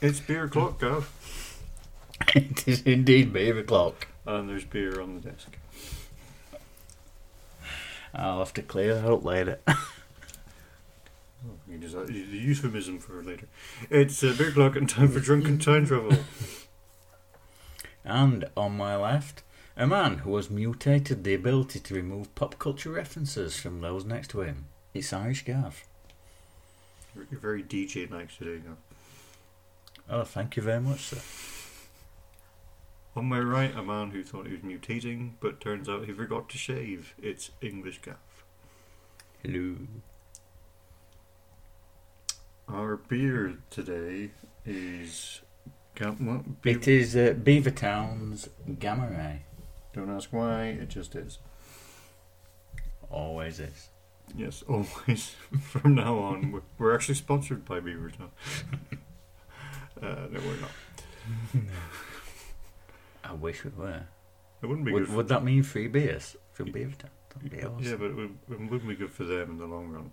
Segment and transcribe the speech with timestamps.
[0.00, 1.10] It's beer o'clock, Gav.
[2.34, 4.08] it is indeed beer o'clock.
[4.26, 5.56] And there's beer on the desk.
[8.14, 9.58] I'll have to clear that up later.
[11.44, 13.48] Oh, you just, uh, the euphemism for later.
[13.90, 16.16] It's uh, beer o'clock and time for drunken time travel.
[18.04, 19.42] And on my left,
[19.76, 24.28] a man who has mutated the ability to remove pop culture references from those next
[24.28, 24.66] to him.
[24.94, 25.82] It's Irish Gav.
[27.12, 28.76] You're, you're very DJ-like today, Gav.
[30.08, 31.18] Oh, thank you very much, sir.
[33.14, 36.48] On my right, a man who thought he was mutating, but turns out he forgot
[36.50, 37.14] to shave.
[37.20, 38.16] It's English Gav.
[39.42, 39.76] Hello.
[42.68, 44.30] Our beer today
[44.64, 45.40] is.
[45.94, 46.62] Gam- what?
[46.62, 49.42] Beer- It is uh, Beavertown's Gamma Ray.
[49.92, 51.38] Don't ask why, it just is.
[53.10, 53.88] Always is.
[54.34, 55.34] Yes, always.
[55.60, 58.30] From now on, we're, we're actually sponsored by Beavertown.
[60.02, 60.70] uh, no, we're not.
[63.24, 64.02] I wish we were.
[64.62, 65.14] It wouldn't be Would, good.
[65.16, 66.72] Would that mean free beers from?
[66.72, 67.78] That'd be awesome.
[67.80, 70.10] Yeah, but it, would, it wouldn't be good for them in the long run.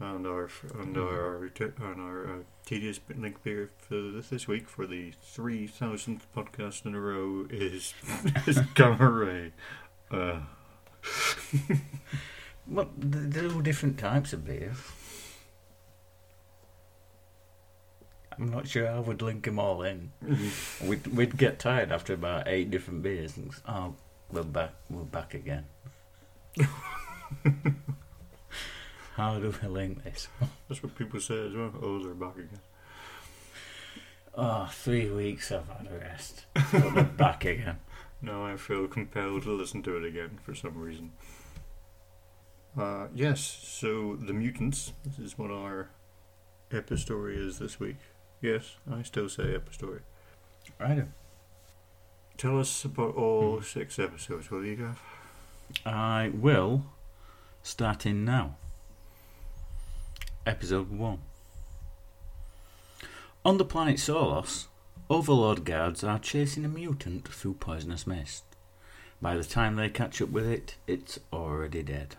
[0.00, 4.68] And our and our our, and our uh, tedious link beer for this, this week
[4.68, 7.94] for the three thousandth podcast in a row is
[8.46, 9.52] is Gamma Ray.
[10.10, 10.40] Uh,
[12.66, 14.72] Well, th- there are all different types of beer.
[18.38, 20.12] I'm not sure I would link them all in.
[20.82, 23.94] We'd, we'd get tired after about eight different beers and oh,
[24.30, 25.66] we're back, we're back again.
[29.16, 30.28] How do we link this?
[30.68, 31.72] that's what people say as well.
[31.80, 32.60] Oh, they're back again.
[34.36, 36.46] Oh, three weeks I've had a rest.
[36.54, 37.78] But we're back again.
[38.20, 41.12] Now I feel compelled to listen to it again for some reason.
[42.76, 44.92] Uh, yes, so The Mutants.
[45.04, 45.90] This is what our
[46.70, 47.98] epistory is this week.
[48.44, 50.00] Yes, I still say epistory.
[50.78, 51.06] Right.
[52.36, 53.62] Tell us about all hmm.
[53.62, 55.00] six episodes, will you, Gav?
[55.86, 56.84] I will
[57.62, 58.56] start in now.
[60.44, 61.18] Episode 1.
[63.46, 64.68] On the planet Solos,
[65.08, 68.44] Overlord guards are chasing a mutant through poisonous mist.
[69.22, 72.16] By the time they catch up with it, it's already dead.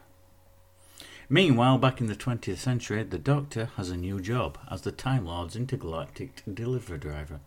[1.28, 5.26] Meanwhile, back in the 20th century, the Doctor has a new job as the Time
[5.26, 7.40] Lord's intergalactic delivery driver.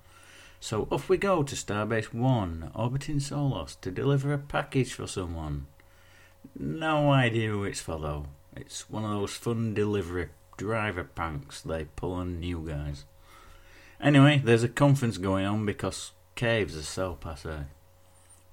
[0.59, 5.67] So off we go to Starbase 1, orbiting Solos, to deliver a package for someone.
[6.59, 8.27] No idea who it's for though.
[8.57, 13.05] It's one of those fun delivery driver pranks they pull on new guys.
[14.01, 17.67] Anyway, there's a conference going on because caves are so passe.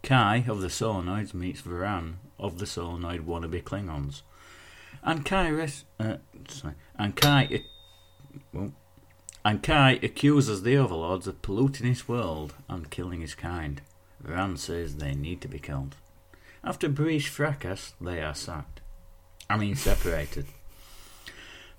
[0.03, 4.21] Kai of the Solenoids meets Varan of the Solenoid wannabe Klingons.
[5.05, 6.17] And Kai res- uh,
[6.47, 7.63] sorry, and Kai
[8.51, 8.73] well,
[9.45, 13.81] and Kai accuses the overlords of polluting his world and killing his kind.
[14.25, 15.95] Varan says they need to be killed.
[16.63, 18.81] After brief fracas, they are sacked.
[19.47, 20.47] I mean, separated.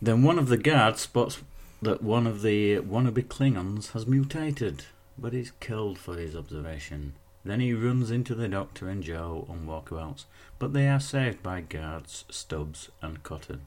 [0.01, 1.43] then one of the guards spots
[1.83, 4.85] that one of the wannabe Klingons has mutated,
[5.19, 7.15] but is killed for his observation.
[7.47, 10.25] Then he runs into the Doctor and Jo on walkabouts,
[10.59, 13.61] but they are saved by guards Stubbs and Cotton,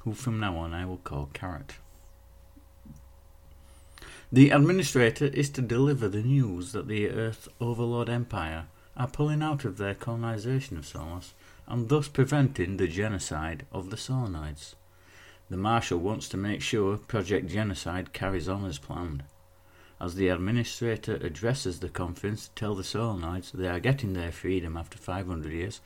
[0.00, 1.74] who from now on I will call Carrot.
[4.32, 8.64] The administrator is to deliver the news that the Earth Overlord Empire
[8.96, 11.34] are pulling out of their colonization of Solos
[11.66, 14.74] and thus preventing the genocide of the Solenoids.
[15.50, 19.22] The Marshal wants to make sure Project Genocide carries on as planned.
[20.00, 24.76] As the administrator addresses the conference to tell the Solenoids they are getting their freedom
[24.76, 25.80] after 500 years,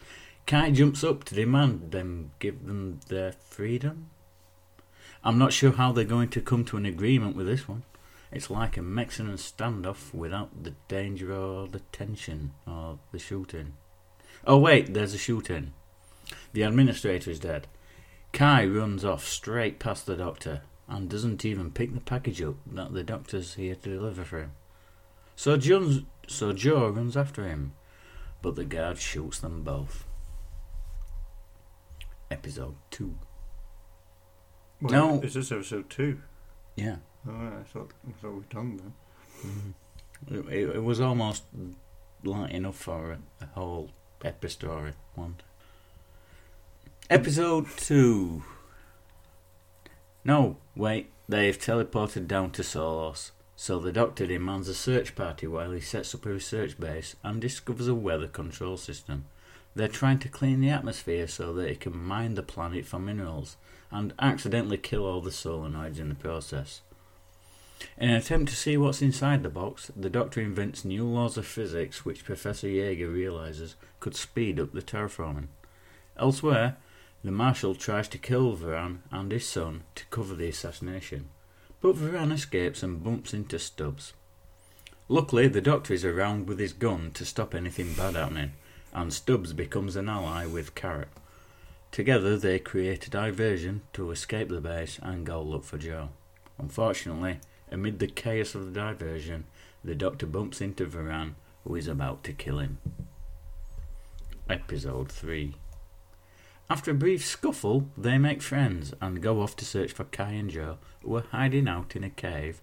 [0.46, 4.10] Kai jumps up to demand them give them their freedom.
[5.22, 7.82] I'm not sure how they're going to come to an agreement with this one.
[8.32, 13.74] It's like a Mexican standoff without the danger or the tension or the shooting.
[14.46, 15.72] Oh, wait, there's a shooting.
[16.52, 17.66] The administrator is dead.
[18.32, 22.92] Kai runs off straight past the doctor and doesn't even pick the package up that
[22.92, 24.52] the doctor's here to deliver for him.
[25.36, 27.74] So, Jones, so Jo runs after him,
[28.42, 30.04] but the guard shoots them both.
[32.30, 33.14] Episode 2.
[34.80, 35.20] Well, No.
[35.22, 36.20] Is this episode two?
[36.76, 36.96] Yeah.
[37.28, 39.46] Oh, I thought, I thought we'd done that.
[39.48, 39.74] Mhm.
[40.30, 41.44] It, it, it was almost
[42.24, 43.90] light enough for a, a whole
[44.22, 45.36] epistory one.
[47.10, 48.42] Episode 2.
[50.28, 55.70] No, wait, they've teleported down to Solos, so the Doctor demands a search party while
[55.70, 59.24] he sets up a research base and discovers a weather control system.
[59.74, 63.56] They're trying to clean the atmosphere so that it can mine the planet for minerals
[63.90, 66.82] and accidentally kill all the solenoids in the process.
[67.96, 71.46] In an attempt to see what's inside the box, the Doctor invents new laws of
[71.46, 75.46] physics which Professor Jaeger realizes could speed up the terraforming.
[76.18, 76.76] Elsewhere,
[77.24, 81.28] the Marshal tries to kill Varan and his son to cover the assassination,
[81.80, 84.12] but Varan escapes and bumps into Stubbs.
[85.08, 88.52] Luckily, the Doctor is around with his gun to stop anything bad happening,
[88.92, 91.08] and Stubbs becomes an ally with Carrot.
[91.90, 96.10] Together, they create a diversion to escape the base and go look for Jo.
[96.58, 97.40] Unfortunately,
[97.70, 99.44] amid the chaos of the diversion,
[99.82, 102.78] the Doctor bumps into Varan, who is about to kill him.
[104.48, 105.54] Episode 3
[106.70, 110.50] After a brief scuffle, they make friends and go off to search for Kai and
[110.50, 112.60] Jo, who are hiding out in a cave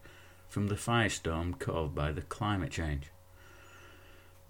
[0.48, 3.12] from the firestorm caused by the climate change.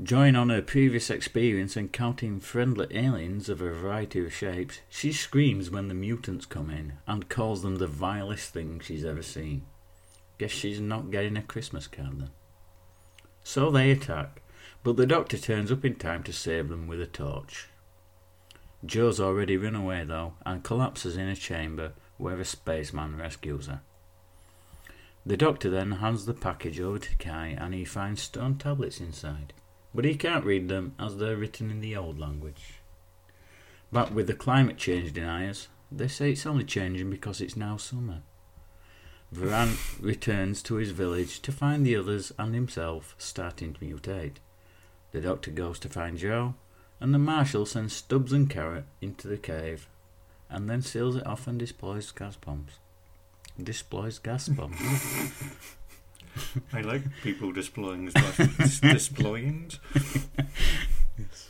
[0.01, 5.71] Drawing on her previous experience encountering friendly aliens of a variety of shapes, she screams
[5.71, 9.65] when the mutants come in and calls them the vilest thing she's ever seen.
[10.37, 12.31] Guess she's not getting a Christmas card then.
[13.41, 14.41] So they attack,
[14.83, 17.69] but the doctor turns up in time to save them with a torch.
[18.85, 23.81] Jo's already run away though and collapses in a chamber where a spaceman rescues her.
[25.25, 29.53] The doctor then hands the package over to Kai and he finds stone tablets inside
[29.95, 32.81] but he can't read them as they're written in the old language.
[33.91, 38.21] But with the climate change deniers, they say it's only changing because it's now summer.
[39.33, 44.37] Varan returns to his village to find the others and himself starting to mutate.
[45.13, 46.55] The doctor goes to find Jo,
[46.99, 49.87] and the marshal sends Stubbs and Carrot into the cave,
[50.49, 52.79] and then seals it off and deploys gas bombs.
[53.61, 54.79] Deploys gas bombs.
[56.73, 59.71] I like people displaying dis- displaying.
[61.17, 61.49] yes.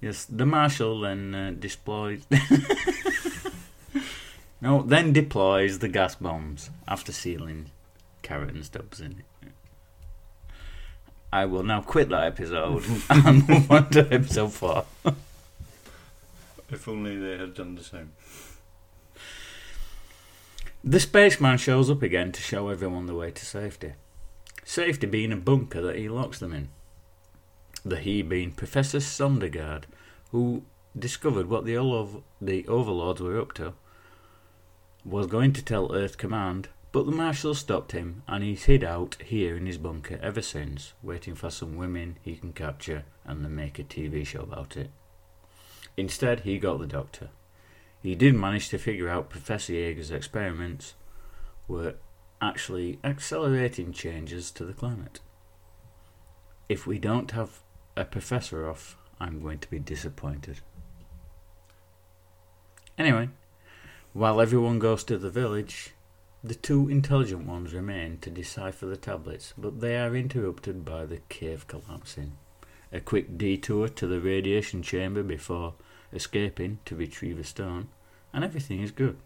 [0.00, 2.26] yes, the marshal then uh, deploys.
[4.60, 7.70] no, then deploys the gas bombs after sealing
[8.22, 9.24] Carrot and Stubbs in it.
[11.34, 14.84] I will now quit that episode and move on to episode four.
[16.70, 18.12] If only they had done the same.
[20.84, 23.94] The spaceman shows up again to show everyone the way to safety.
[24.62, 26.68] Safety being a bunker that he locks them in.
[27.84, 29.86] The he being Professor Sondergaard,
[30.30, 30.62] who
[30.96, 31.74] discovered what the,
[32.40, 33.72] the overlords were up to,
[35.04, 39.16] was going to tell Earth Command, but the Marshal stopped him and he's hid out
[39.20, 43.52] here in his bunker ever since, waiting for some women he can capture and then
[43.52, 44.92] make a TV show about it.
[45.96, 47.30] Instead, he got the Doctor.
[48.00, 50.94] He did manage to figure out Professor Jaeger's experiments
[51.66, 51.96] were
[52.40, 55.18] actually accelerating changes to the climate.
[56.68, 57.58] If we don't have
[57.96, 60.60] a professor off, I'm going to be disappointed.
[62.96, 63.30] Anyway,
[64.12, 65.93] while everyone goes to the village,
[66.44, 71.20] the two intelligent ones remain to decipher the tablets, but they are interrupted by the
[71.30, 72.36] cave collapsing.
[72.92, 75.72] A quick detour to the radiation chamber before
[76.12, 77.88] escaping to retrieve a stone,
[78.30, 79.16] and everything is good.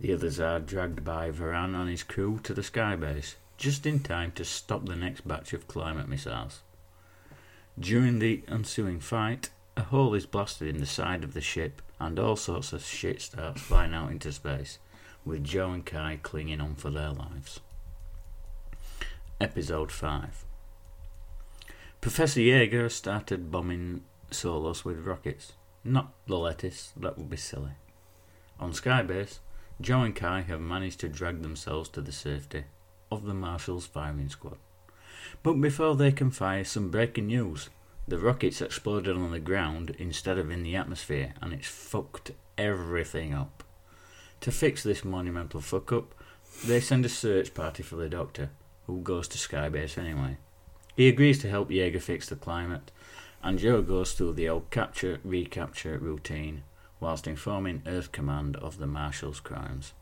[0.00, 4.32] The others are dragged by Varan and his crew to the skybase, just in time
[4.32, 6.62] to stop the next batch of climate missiles.
[7.78, 12.18] During the ensuing fight, a hole is blasted in the side of the ship, and
[12.18, 14.78] all sorts of shit starts flying out into space,
[15.28, 17.60] with Jo and Kai clinging on for their lives.
[19.38, 20.46] Episode 5
[22.00, 25.52] Professor Jaeger started bombing Solos with rockets.
[25.84, 27.72] Not the lettuce, that would be silly.
[28.58, 29.40] On Skybase,
[29.82, 32.64] Jo and Kai have managed to drag themselves to the safety
[33.12, 34.56] of the Marshal's firing squad.
[35.42, 37.68] But before they can fire, some breaking news.
[38.08, 43.34] The rockets exploded on the ground instead of in the atmosphere, and it's fucked everything
[43.34, 43.62] up.
[44.42, 46.14] To fix this monumental fuck up,
[46.64, 48.50] they send a search party for the Doctor,
[48.86, 50.38] who goes to Skybase anyway.
[50.96, 52.90] He agrees to help Jaeger fix the climate,
[53.42, 56.62] and Jo goes through the old capture recapture routine
[57.00, 59.92] whilst informing Earth Command of the Marshal's crimes.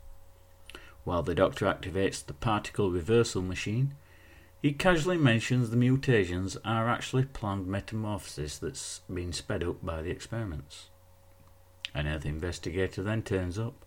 [1.03, 3.93] While the Doctor activates the particle reversal machine,
[4.61, 10.09] he casually mentions the mutations are actually planned metamorphosis that's been sped up by the
[10.09, 10.87] experiments.
[11.93, 13.85] An Earth investigator then turns up,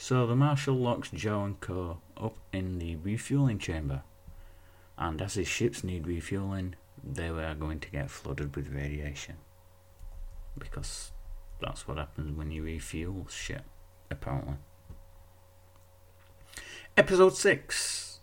[0.00, 1.98] so the Marshal locks Jo and Co.
[2.16, 4.00] up in the refueling chamber.
[4.96, 9.36] And as his ships need refueling, they are going to get flooded with radiation.
[10.58, 11.12] Because
[11.60, 13.60] that's what happens when you refuel shit,
[14.10, 14.54] apparently.
[16.96, 18.20] Episode 6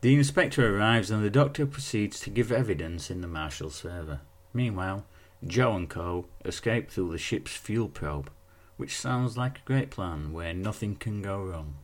[0.00, 4.22] The inspector arrives and the doctor proceeds to give evidence in the marshal's favour.
[4.54, 5.04] Meanwhile,
[5.46, 6.24] Jo and Co.
[6.46, 8.30] escape through the ship's fuel probe,
[8.78, 11.74] which sounds like a great plan where nothing can go wrong.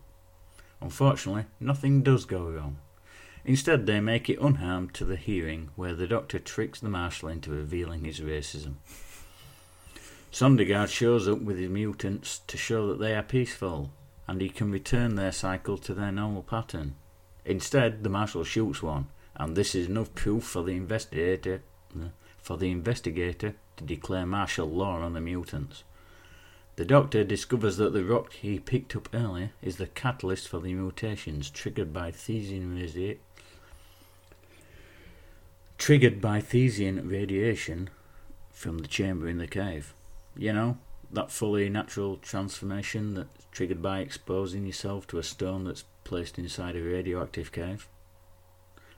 [0.81, 2.79] Unfortunately, nothing does go wrong.
[3.45, 7.51] Instead, they make it unharmed to the hearing, where the doctor tricks the marshal into
[7.51, 8.77] revealing his racism.
[10.33, 13.91] Sondergaard shows up with his mutants to show that they are peaceful,
[14.27, 16.95] and he can return their cycle to their normal pattern.
[17.45, 21.61] Instead, the marshal shoots one, and this is enough proof for the investigator
[22.41, 25.83] for the investigator to declare martial law on the mutants.
[26.77, 30.75] The doctor discovers that the rock he picked up earlier is the catalyst for the
[30.75, 33.19] mutations triggered by Thesian radi-
[35.79, 37.91] triggered by Thesian radiation
[38.51, 39.95] from the chamber in the cave.
[40.37, 40.79] You know,
[41.13, 46.75] that fully natural transformation that's triggered by exposing yourself to a stone that's placed inside
[46.75, 47.89] a radioactive cave.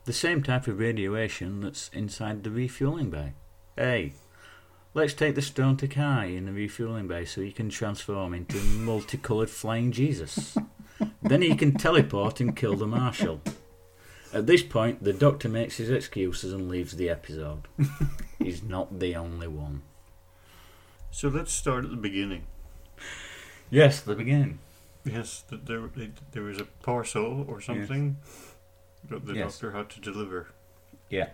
[0.06, 3.34] The same type of radiation that's inside the refueling bay.
[3.76, 4.14] Hey,
[4.96, 8.58] let's take the stone to Kai in the refueling bay so he can transform into
[8.58, 10.56] a multicoloured flying Jesus.
[11.22, 13.42] then he can teleport and kill the marshal.
[14.32, 17.68] At this point, the doctor makes his excuses and leaves the episode.
[18.38, 19.82] He's not the only one.
[21.10, 22.46] So let's start at the beginning.
[23.68, 24.60] Yes, the beginning.
[25.04, 25.90] Yes, th- there
[26.32, 28.16] there was a parcel or something
[29.08, 29.52] that the Yes.
[29.58, 30.48] doctor had to deliver.
[31.10, 31.30] Yeah.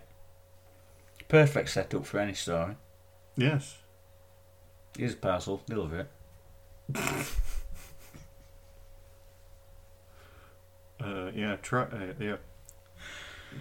[1.29, 2.75] Perfect setup for any story.
[3.35, 3.77] Yes.
[4.97, 6.07] Here's a parcel, deliver it.
[11.03, 11.57] Uh, yeah.
[11.61, 11.83] Try.
[11.83, 12.35] Uh, yeah.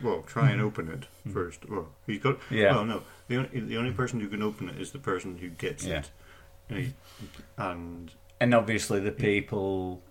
[0.02, 1.32] Well, try and open it Mhm.
[1.32, 1.68] first.
[1.68, 2.38] Well, he's got.
[2.50, 2.72] Yeah.
[2.74, 3.02] Well, no.
[3.28, 5.98] The only the only person who can open it is the person who gets Yeah.
[6.00, 6.10] it.
[6.68, 6.92] And, he,
[7.58, 10.02] and And obviously, the people,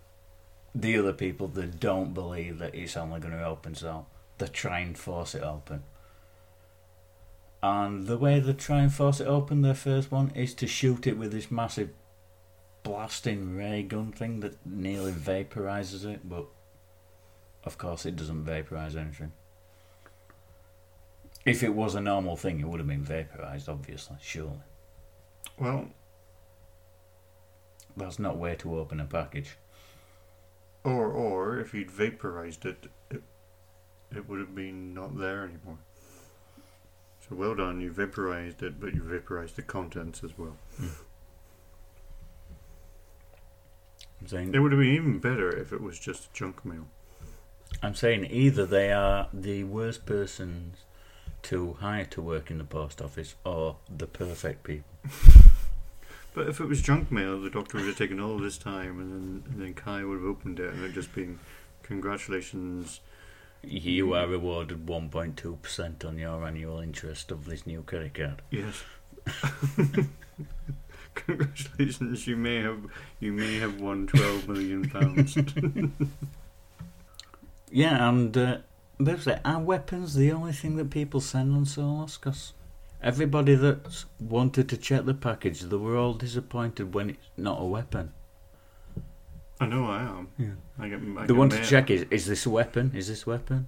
[0.75, 4.05] the other people that don't believe that it's only going to open, so
[4.37, 5.83] they try and force it open.
[7.63, 11.05] And the way they try and force it open, their first one, is to shoot
[11.05, 11.89] it with this massive
[12.83, 16.47] blasting ray gun thing that nearly vaporizes it, but
[17.63, 19.33] of course, it doesn't vaporize anything.
[21.45, 24.61] If it was a normal thing, it would have been vaporized, obviously, surely.
[25.59, 25.89] well,
[27.95, 29.57] That's not way to open a package.
[30.83, 33.21] or or if you'd vaporized it, it,
[34.15, 35.77] it would have been not there anymore.
[37.31, 40.57] So well done, you vaporized it, but you vaporized the contents as well.
[44.19, 46.87] I'm saying It would have been even better if it was just junk mail.
[47.81, 50.79] I'm saying either they are the worst persons
[51.43, 54.91] to hire to work in the post office or the perfect people.
[56.33, 59.11] But if it was junk mail, the doctor would have taken all this time, and
[59.11, 61.39] then and then Kai would have opened it, and it'd just been,
[61.83, 63.01] congratulations.
[63.63, 68.41] You are rewarded 1.2% on your annual interest of this new credit card.
[68.49, 68.83] Yes.
[71.13, 72.79] congratulations, you may have
[73.19, 75.37] you may have won twelve million pounds.
[77.73, 78.57] Yeah, and uh,
[78.97, 82.17] basically, are weapons the only thing that people send on Solos?
[82.17, 82.51] Because
[83.01, 87.65] everybody that's wanted to check the package, they were all disappointed when it's not a
[87.65, 88.11] weapon.
[89.61, 90.27] I know I am.
[90.39, 90.47] Yeah.
[90.79, 90.99] I get.
[90.99, 92.91] I they get want to check is is this a weapon?
[92.95, 93.67] Is this a weapon?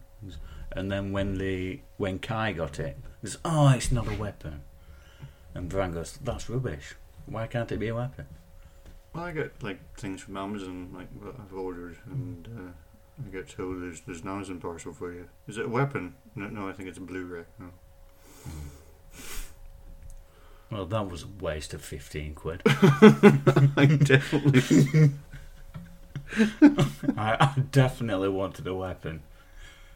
[0.72, 4.62] And then when the when Kai got it, it's oh it's not a weapon.
[5.54, 6.96] And Bran goes, That's rubbish.
[7.28, 8.26] Why can't it be a weapon?
[9.14, 13.50] Well, I get like things from Amazon, like what I've ordered, and uh, I get
[13.50, 15.30] told there's there's an Amazon parcel for you.
[15.48, 16.16] Is it a weapon?
[16.34, 17.44] No, no, I think it's a Blu-ray.
[17.60, 17.68] No.
[20.72, 22.64] Well that was a waste of fifteen quid.
[22.66, 25.12] I definitely.
[27.18, 29.24] I, I definitely wanted a weapon.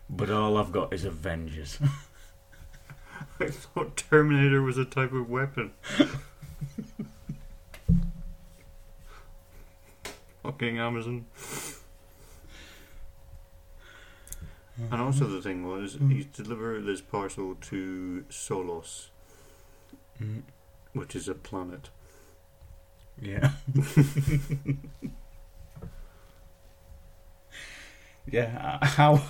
[0.09, 1.79] But all I've got is Avengers.
[3.39, 5.71] I thought Terminator was a type of weapon.
[10.43, 11.25] Fucking Amazon.
[14.91, 19.09] And also the thing was, he's delivered this parcel to Solos,
[20.21, 20.41] Mm,
[20.93, 21.89] which is a planet.
[23.21, 23.51] Yeah.
[28.29, 28.79] yeah.
[28.81, 29.21] uh, How?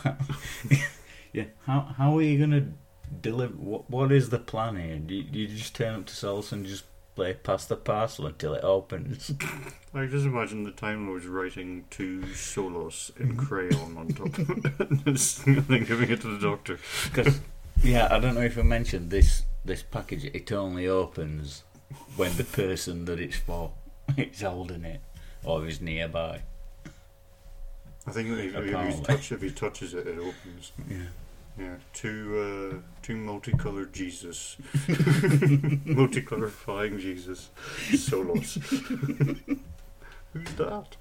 [1.34, 1.46] yeah.
[1.66, 1.82] How?
[1.98, 2.68] How are you gonna
[3.22, 3.54] deliver?
[3.54, 3.90] What?
[3.90, 4.98] What is the plan here?
[4.98, 6.86] Do you, do you just turn up to Solos and just
[7.16, 9.32] play past the parcel until it opens?
[9.94, 14.64] Like, just imagine the Time I was writing two Solos in crayon on top of
[14.64, 16.78] it, and and then giving it to the Doctor.
[17.06, 17.40] Because
[17.82, 19.44] yeah, I don't know if I mentioned this.
[19.66, 21.64] This package it only opens
[22.16, 23.72] when the person that it's for
[24.16, 25.02] is holding it
[25.44, 26.42] or is nearby.
[28.08, 30.72] I think if, if, he touch, if he touches it, it opens.
[30.90, 30.98] Yeah.
[31.60, 34.58] Yeah, two uh, two multicolored Jesus,
[35.86, 37.50] multicolored flying Jesus,
[37.96, 38.60] Solos.
[40.34, 40.96] Who's that?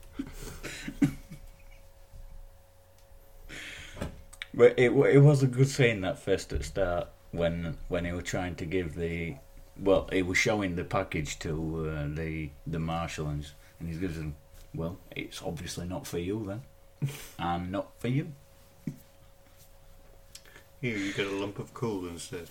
[4.54, 8.24] But it it was a good scene that first at start when when he was
[8.24, 9.36] trying to give the
[9.78, 13.46] well he was showing the package to uh, the the marshal and,
[13.78, 14.34] and he gives him
[14.74, 16.62] well it's obviously not for you then
[17.38, 18.32] and not for you
[20.80, 22.48] Here, you get a lump of coal instead.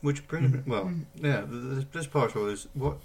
[0.00, 1.24] Which pretty well, mm-hmm.
[1.24, 1.40] yeah.
[1.40, 2.98] th- th- This parcel is what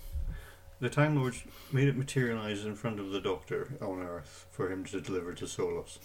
[0.79, 4.84] the Time Lords made it materialize in front of the Doctor on Earth for him
[4.86, 6.00] to deliver to Solos.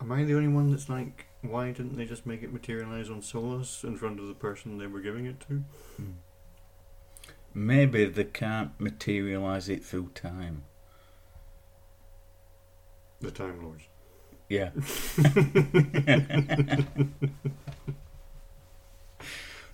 [0.00, 3.22] Am I the only one that's like, why didn't they just make it materialize on
[3.22, 5.64] Solos in front of the person they were giving it to?
[5.96, 6.10] Hmm.
[7.54, 10.64] Maybe they can't materialize it through time
[13.20, 13.84] The Time Lords.
[14.48, 14.70] yeah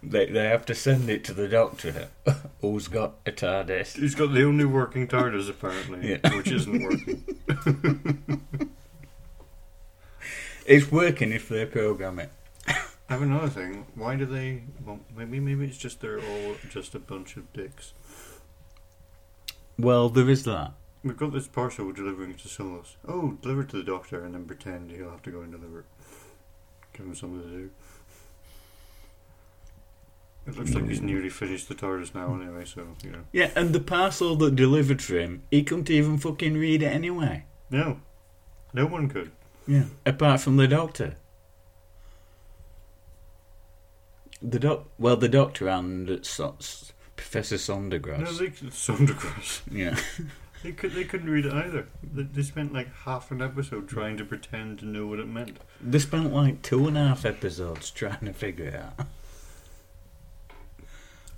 [0.02, 2.08] they they have to send it to the doctor
[2.60, 6.36] who's got a TARDIS He's got the only working TARDIS apparently, Yeah.
[6.36, 7.24] which isn't working.
[10.66, 12.30] it's working if they program it
[13.10, 13.86] I have another thing.
[13.96, 14.62] Why do they?
[14.86, 17.92] Well, maybe maybe it's just they're all just a bunch of dicks.
[19.76, 22.96] well there is that We've got this parcel delivering to Solos.
[23.08, 25.80] Oh, deliver it to the doctor and then pretend he'll have to go and deliver
[25.80, 25.86] it.
[26.92, 27.70] Give him something to do.
[30.46, 33.24] It looks like he's nearly finished the TARDIS now anyway, so, you know.
[33.32, 37.44] Yeah, and the parcel that delivered for him, he couldn't even fucking read it anyway.
[37.70, 38.00] No.
[38.74, 39.32] No one could.
[39.66, 39.84] Yeah.
[40.04, 41.16] Apart from the doctor.
[44.42, 48.20] The doc, well, the doctor and so- s- Professor Sondergrass.
[48.20, 49.60] No, they Sondergrass.
[49.70, 49.98] yeah.
[50.62, 51.86] They could they couldn't read it either.
[52.02, 55.58] They, they spent like half an episode trying to pretend to know what it meant.
[55.80, 59.06] They spent like two and a half episodes trying to figure it out.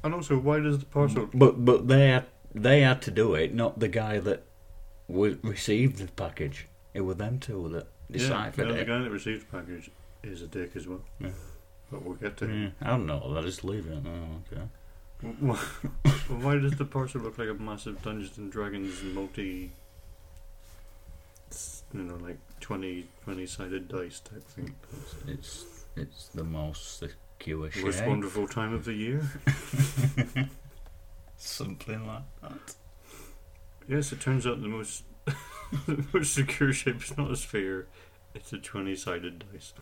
[0.04, 3.54] And also, why does the parcel But but they had they had to do it,
[3.54, 4.42] not the guy that
[5.08, 6.66] w- received the package.
[6.94, 8.86] It was them two that deciphered yeah, no, the it.
[8.86, 9.90] guy that received the package
[10.22, 11.00] is a dick as well.
[11.20, 11.30] Yeah.
[11.92, 12.48] But we'll get to.
[12.48, 13.22] Yeah, I don't know.
[13.22, 13.98] I'll just leave it.
[14.06, 14.62] Oh, okay.
[15.40, 15.56] Why,
[16.40, 19.70] why does the parcel look like a massive Dungeons and Dragons multi,
[21.92, 24.74] you know, like 20, 20 sided dice type thing?
[24.90, 27.84] It's it's, it's the most secure shape.
[27.84, 29.22] Most wonderful time of the year.
[31.36, 32.74] Something like that.
[33.86, 35.04] Yes, it turns out the most
[35.86, 37.86] the most secure shape is not a sphere;
[38.34, 39.74] it's a twenty sided dice.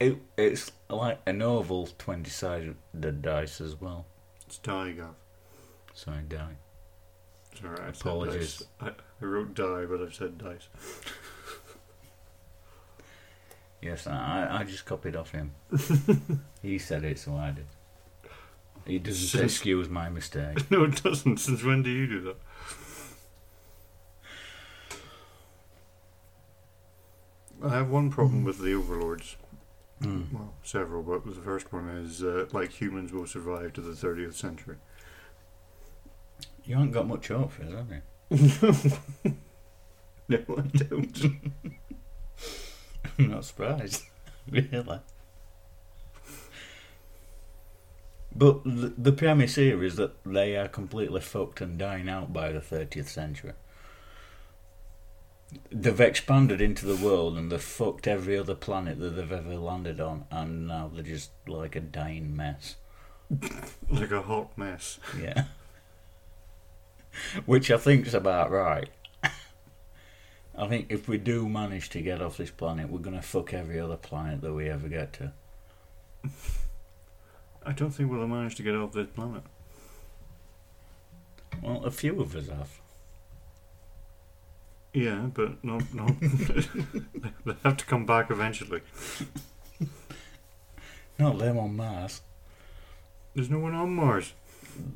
[0.00, 2.76] It, it's like an oval 20 sided
[3.22, 4.06] dice as well.
[4.46, 5.14] It's die, Gav.
[5.94, 6.56] So I die.
[7.60, 8.64] Sorry, I Apologies.
[8.80, 10.68] I, I wrote die, but I've said dice.
[13.84, 15.52] Yes, I, I just copied off him.
[16.62, 17.66] he said it, so I did.
[18.86, 20.70] He doesn't Since- excuse my mistake.
[20.70, 21.36] no, it doesn't.
[21.36, 22.36] Since when do you do that?
[27.62, 28.44] I have one problem hmm.
[28.44, 29.36] with the overlords.
[30.04, 30.32] Mm.
[30.32, 34.34] Well, several, but the first one is uh, like humans will survive to the 30th
[34.34, 34.76] century.
[36.64, 37.90] You haven't got much hope for us, have
[39.24, 39.34] you?
[40.28, 41.24] No, I don't.
[43.18, 44.04] I'm not surprised.
[44.50, 45.00] really.
[48.34, 52.50] But the, the premise here is that they are completely fucked and dying out by
[52.52, 53.52] the 30th century.
[55.70, 60.00] They've expanded into the world and they've fucked every other planet that they've ever landed
[60.00, 62.76] on, and now they're just like a dying mess.
[63.90, 64.98] like a hot mess.
[65.20, 65.44] Yeah.
[67.46, 68.88] Which I think's about right.
[69.22, 73.54] I think if we do manage to get off this planet, we're going to fuck
[73.54, 75.32] every other planet that we ever get to.
[77.66, 79.42] I don't think we'll manage to get off this planet.
[81.62, 82.80] Well, a few of us have.
[84.94, 86.12] Yeah, but not not.
[86.20, 88.80] they have to come back eventually.
[91.18, 92.22] Not them on Mars.
[93.34, 94.32] There's no one on Mars.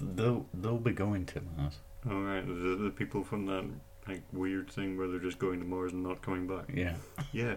[0.00, 1.78] They'll they'll be going to Mars.
[2.08, 3.64] All right, the, the people from that
[4.08, 6.70] like weird thing where they're just going to Mars and not coming back.
[6.72, 6.94] Yeah.
[7.32, 7.56] Yeah,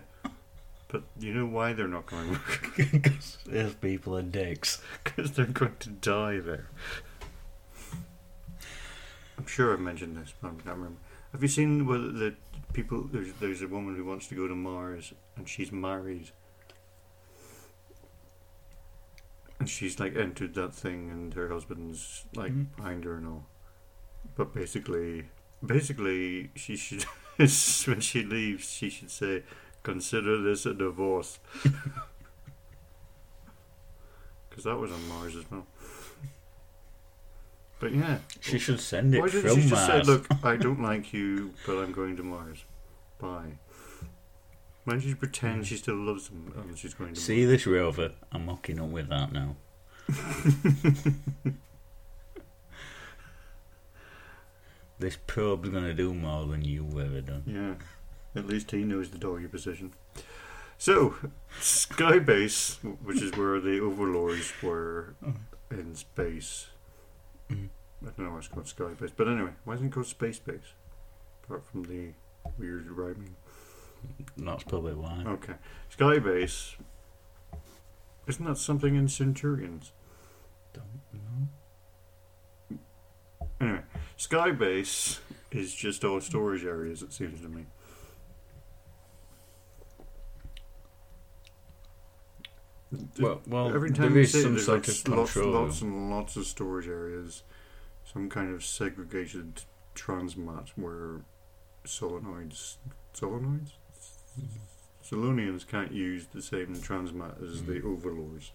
[0.88, 2.76] but you know why they're not coming back?
[2.92, 4.82] Because those people are dicks.
[5.04, 6.68] Because they're going to die there.
[9.38, 11.00] I'm sure I've mentioned this, but I can't remember.
[11.32, 12.36] Have you seen where the
[12.74, 13.04] people?
[13.04, 16.32] There's there's a woman who wants to go to Mars, and she's married,
[19.60, 22.76] and she's like entered that thing, and her husband's like Mhm.
[22.76, 23.46] behind her and all.
[24.36, 25.30] But basically,
[25.66, 27.04] basically, she should
[27.38, 29.44] when she leaves, she should say,
[29.84, 31.40] "Consider this a divorce,"
[34.50, 35.66] because that was on Mars as well.
[37.82, 40.84] But yeah, She should send it why from didn't she just say, "Look, I don't
[40.84, 42.64] like you, but I'm going to Mars.
[43.20, 43.58] Bye."
[44.84, 48.12] Why don't you pretend she still loves him and she's going to See this rover?
[48.32, 49.56] I'm hooking up with that now.
[55.00, 57.44] this probe's gonna do more than you've ever done.
[57.48, 57.74] Yeah,
[58.40, 59.94] at least he knows the doggy position.
[60.78, 61.16] So,
[61.60, 65.16] Skybase, which is where the Overlords were
[65.72, 66.68] in space.
[67.52, 67.70] Mhm.
[68.02, 70.74] I don't know why it's called Skybase, but anyway, why isn't it called Space Base?
[71.44, 72.14] Apart from the
[72.58, 73.36] weird rhyming.
[74.38, 75.24] That's probably why.
[75.26, 75.56] Okay,
[75.96, 76.78] Skybase.
[78.28, 79.92] Isn't that something in Centurions?
[80.74, 82.80] Don't know.
[83.60, 83.84] Anyway,
[84.18, 85.20] Skybase
[85.52, 87.66] is just all storage areas, it seems to me.
[93.20, 96.36] Well, well Every time there you say some there's sort like lots, lots and lots
[96.36, 97.44] of storage areas,
[98.04, 99.64] some kind of segregated
[99.96, 101.22] transmat where
[101.86, 102.76] solenoids,
[103.14, 103.72] solenoids,
[105.04, 107.86] Solonians can't use the same transmat as the Mhm.
[107.86, 108.52] overlords.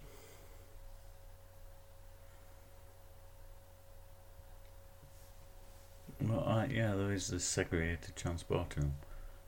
[6.21, 8.95] Well, uh, yeah, there is the segregated transport room.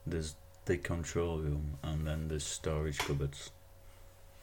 [0.06, 3.50] There's the control room, and then there's storage cupboards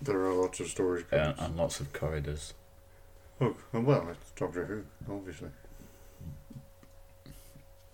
[0.02, 1.08] There are lots of storage.
[1.10, 1.40] cupboards.
[1.42, 2.54] and lots of corridors.
[3.42, 4.84] oh, well, it's Doctor Who,
[5.14, 5.50] obviously.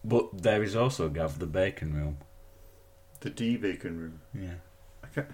[0.03, 2.17] But there is also Gav the bacon room.
[3.21, 4.21] The D bacon room.
[4.33, 4.55] Yeah.
[5.03, 5.27] I can't.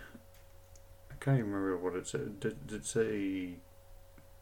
[1.12, 2.40] I can't even remember what it said.
[2.40, 3.56] Did, did it say?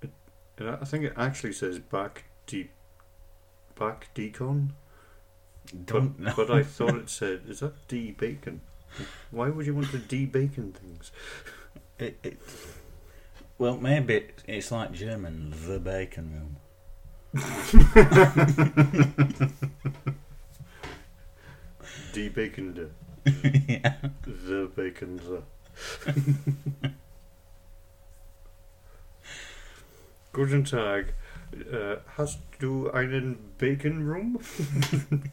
[0.01, 0.09] It,
[0.57, 2.71] it, I think it actually says back deep.
[3.79, 4.71] Back decon.
[5.85, 6.33] Don't but, know.
[6.35, 8.61] but I thought it said, is that D bacon?
[9.31, 11.11] Why would you want to de bacon things?
[11.99, 12.37] It, it,
[13.57, 16.57] well, maybe it, it's like German, the bacon room.
[22.13, 22.91] De bacon
[23.67, 23.95] yeah.
[24.25, 25.19] the bacon.
[30.33, 31.13] Guten Tag.
[31.71, 34.39] Uh, hast du einen Bacon Room?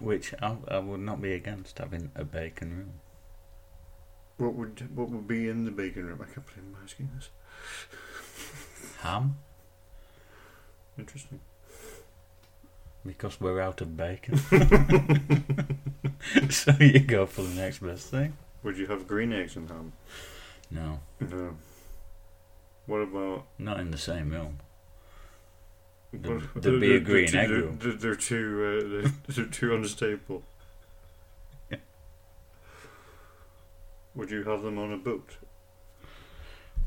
[0.00, 2.92] Which I, I would not be against having a bacon room.
[4.38, 6.20] What would what would be in the bacon room?
[6.22, 7.28] I can't believe I'm asking this.
[9.00, 9.36] Ham,
[10.98, 11.40] Interesting.
[13.04, 14.36] because we're out of bacon.
[16.50, 18.36] so you go for the next best thing.
[18.62, 19.92] Would you have green eggs and ham?
[20.70, 21.56] No, No.
[22.86, 23.46] What about?
[23.58, 24.58] not in the same room.
[26.12, 27.92] There'd- what- there'd be they're- a green they're, egg they're.
[27.92, 29.12] They're, too uh, they're,
[29.44, 30.42] they're too unstable.
[31.70, 31.78] Yeah.
[34.14, 35.36] Would you have them on a boat?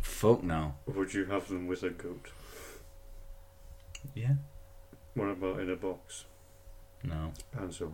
[0.02, 0.76] Fuck no.
[0.86, 2.28] Or would you have them with a goat?
[4.14, 4.34] Yeah.
[5.14, 6.26] What about in a box?
[7.04, 7.32] No.
[7.58, 7.92] And so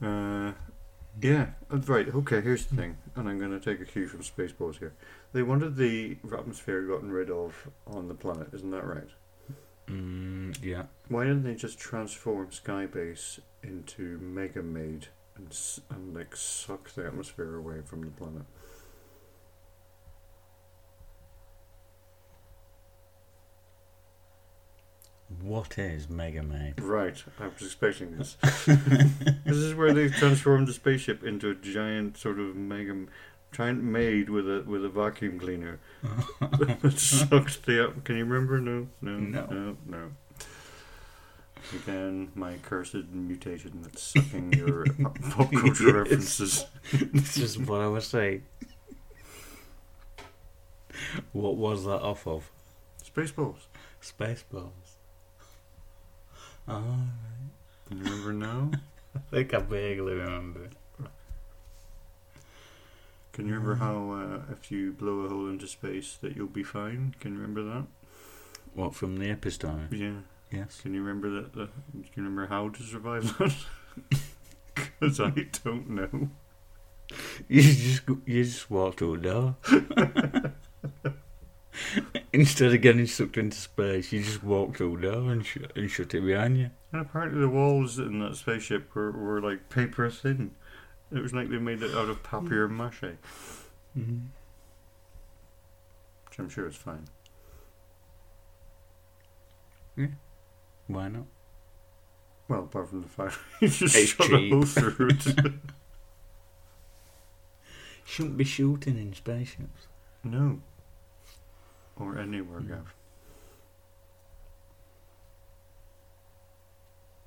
[0.00, 0.08] on.
[0.48, 0.52] Uh,
[1.20, 2.96] yeah, uh, right, okay, here's the thing.
[3.14, 4.94] And I'm going to take a cue from Spaceballs here.
[5.32, 9.08] They wanted the atmosphere gotten rid of on the planet, isn't that right?
[9.90, 10.84] Mm, yeah.
[11.08, 15.56] Why didn't they just transform Skybase into Mega Maid and,
[15.90, 18.42] and like suck the atmosphere away from the planet?
[25.42, 26.80] What is Mega Maid?
[26.80, 28.36] Right, I was expecting this.
[28.42, 33.06] this is where they transformed the spaceship into a giant sort of mega
[33.52, 35.78] giant made with a with a vacuum cleaner
[36.40, 38.04] that sucked the up.
[38.04, 38.60] Can you remember?
[38.60, 39.46] No, no, No.
[39.46, 40.10] no, no.
[41.74, 44.86] Again, my cursed mutation that's sucking your
[45.30, 46.64] pop culture references.
[46.92, 48.44] this is what I was saying.
[51.32, 52.50] What was that off of?
[53.04, 53.66] Spaceballs.
[54.00, 54.70] Spaceballs.
[56.66, 57.08] Can
[57.90, 58.70] you remember now?
[59.14, 60.68] I think I vaguely remember.
[63.38, 66.64] Can you remember how uh, if you blow a hole into space that you'll be
[66.64, 67.14] fine?
[67.20, 67.86] Can you remember that?
[68.74, 69.86] What from the epistory?
[69.92, 70.22] Yeah.
[70.50, 70.80] Yes.
[70.80, 71.52] Can you remember that?
[71.52, 73.54] that can you remember how to survive that?
[74.74, 75.30] Because I
[75.64, 76.30] don't know.
[77.48, 79.56] You just you just walk through a door.
[82.32, 85.88] Instead of getting sucked into space, you just walk through a door and, sh- and
[85.88, 86.70] shut it behind you.
[86.90, 90.50] And apparently the walls in that spaceship were, were like paper thin.
[91.10, 93.16] It was like they made it out of papier mache, which
[93.98, 94.18] Mm-hmm.
[96.38, 97.04] I'm sure is fine.
[99.96, 100.06] Yeah.
[100.86, 101.24] Why not?
[102.46, 105.52] Well, apart from the fact you just It's shot a hole through it.
[108.04, 109.88] Shouldn't be shooting in spaceships.
[110.24, 110.60] no,
[111.96, 112.68] Or anywhere, Mm.
[112.68, 112.94] Gav.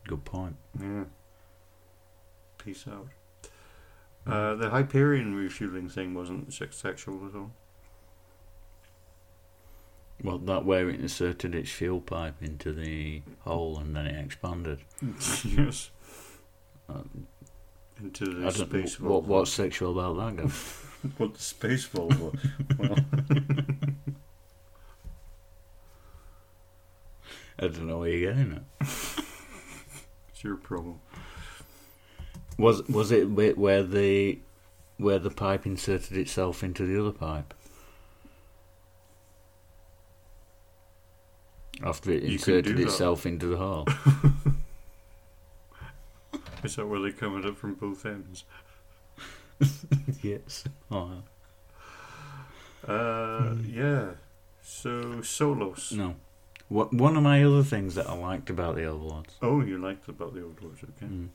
[0.07, 0.55] Good point.
[0.79, 1.03] Yeah.
[2.57, 3.07] Peace out.
[4.25, 7.51] Uh, the Hyperion refueling thing wasn't sexual at all.
[10.23, 14.81] Well, that where it inserted its fuel pipe into the hole and then it expanded.
[15.43, 15.89] yes.
[16.88, 17.25] Um,
[17.99, 20.88] Into the I space know what, what's sexual about that, Gav?
[21.17, 22.38] What the space Volvo?
[22.77, 22.95] well,
[27.57, 28.62] I don't know where you're getting it.
[28.81, 30.99] it's your problem.
[32.57, 34.39] Was was it where the
[34.97, 37.53] where the pipe inserted itself into the other pipe?
[41.83, 42.83] After it inserted do that.
[42.83, 43.87] itself into the hole.
[46.63, 48.43] Is that where they come at it from both ends?
[50.21, 50.63] yes.
[50.91, 51.23] Oh,
[52.87, 53.63] Uh, Hmm.
[53.67, 54.09] yeah.
[54.61, 55.91] So Solos.
[55.91, 56.15] no.
[56.69, 59.33] What, one of my other things that I liked about the Overlords.
[59.41, 61.07] Oh, you liked about the old lords, okay?
[61.11, 61.29] Mm.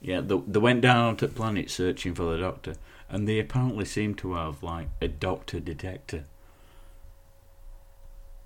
[0.00, 2.74] Yeah, they, they went down onto the planet searching for the doctor,
[3.08, 6.24] and they apparently seemed to have like a doctor detector.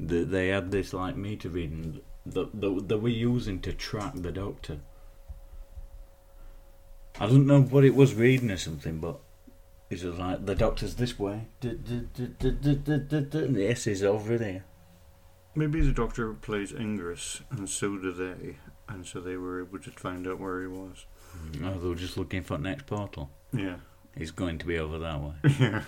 [0.00, 4.80] That they had this like meter reading that they, were using to track the doctor.
[7.20, 9.20] I don't know what it was reading or something, but
[9.90, 11.46] it was like the doctor's this way.
[11.62, 14.64] Yes, he's is over there.
[15.54, 18.56] Maybe the doctor plays Ingress, and so do they,
[18.88, 21.06] and so they were able to find out where he was.
[21.62, 23.30] Oh, they were just looking for the next portal.
[23.52, 23.76] Yeah.
[24.16, 25.34] He's going to be over that way.
[25.60, 25.82] yeah.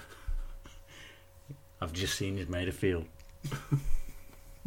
[1.81, 3.07] I've just seen he's made a field.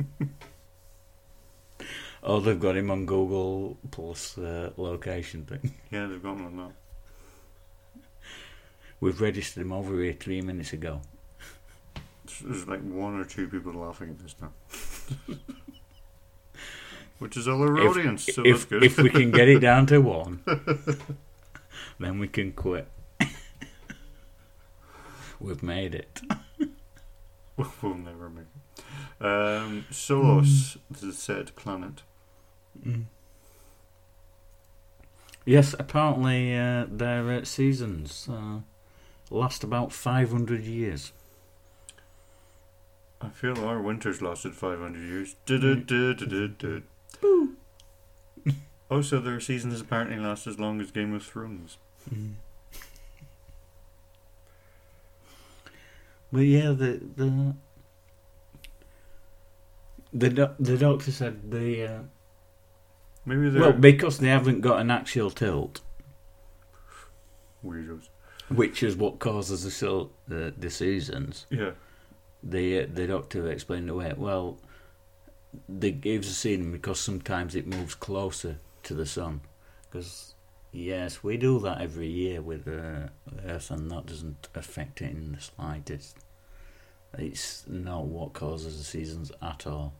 [2.24, 5.74] oh, they've got him on Google Plus uh, location thing.
[5.92, 6.72] Yeah, they've got him on that.
[9.02, 11.02] We've registered him over here three minutes ago.
[12.44, 14.52] There's like one or two people laughing at this now.
[17.20, 18.84] Which is all our If- so that's if, good.
[18.84, 20.42] if we can get it down to one,
[22.00, 22.88] then we can quit.
[25.40, 26.22] We've made it.
[27.58, 29.26] we'll never make it.
[29.26, 32.04] Um, Solos, the said planet.
[35.46, 38.60] Yes, apparently uh, their uh, seasons uh,
[39.30, 41.12] last about 500 years.
[43.22, 45.36] I feel our winters lasted 500 years.
[48.90, 48.96] Du-du-du-du-du-du.
[48.98, 51.78] Oh, so their seasons apparently last as long as Game of Thrones.
[56.32, 57.56] But yeah, the the
[60.14, 62.00] the doc- the doctor said the uh,
[63.26, 65.82] Maybe they're well because they haven't got an axial tilt,
[67.66, 68.10] weirdos.
[68.50, 71.46] which is what causes the sil- the, the seasons.
[71.50, 71.72] Yeah.
[72.44, 74.14] The uh, the doctor explained away.
[74.16, 74.60] Well,
[75.68, 78.58] they gave a season because sometimes it moves closer
[78.90, 79.42] to the sun.
[79.90, 80.34] Because
[80.72, 83.10] yes, we do that every year with uh,
[83.46, 86.18] Earth, and that doesn't affect it in the slightest.
[87.18, 89.94] It's not what causes the seasons at all.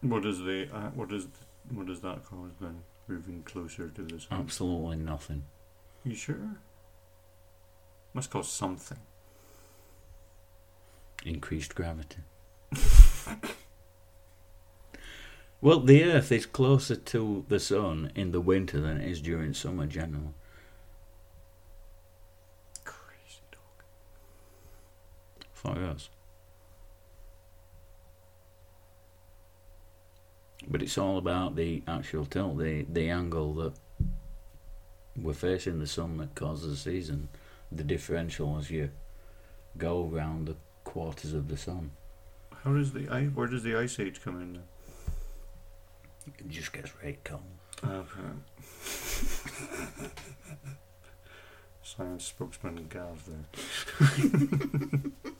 [0.00, 1.26] What does the uh, does
[1.68, 2.82] what does that cause then?
[3.08, 4.38] Moving closer to the sun.
[4.38, 5.42] Absolutely nothing.
[6.04, 6.56] You sure?
[8.14, 8.98] Must cause something.
[11.24, 12.18] Increased gravity.
[15.60, 19.52] well, the Earth is closer to the Sun in the winter than it is during
[19.52, 20.34] summer generally.
[22.84, 23.84] Crazy dog.
[25.52, 26.08] For us.
[30.68, 33.72] But it's all about the actual tilt, the, the angle that
[35.16, 37.28] we're facing the sun that causes the season,
[37.72, 38.90] the differential as you
[39.76, 41.90] go around the quarters of the sun.
[42.62, 43.30] How does the ice?
[43.34, 44.52] Where does the ice age come in?
[44.54, 44.62] Then?
[46.38, 47.42] It just gets very cold.
[47.84, 48.20] Okay.
[51.82, 53.46] Science spokesman Gav there.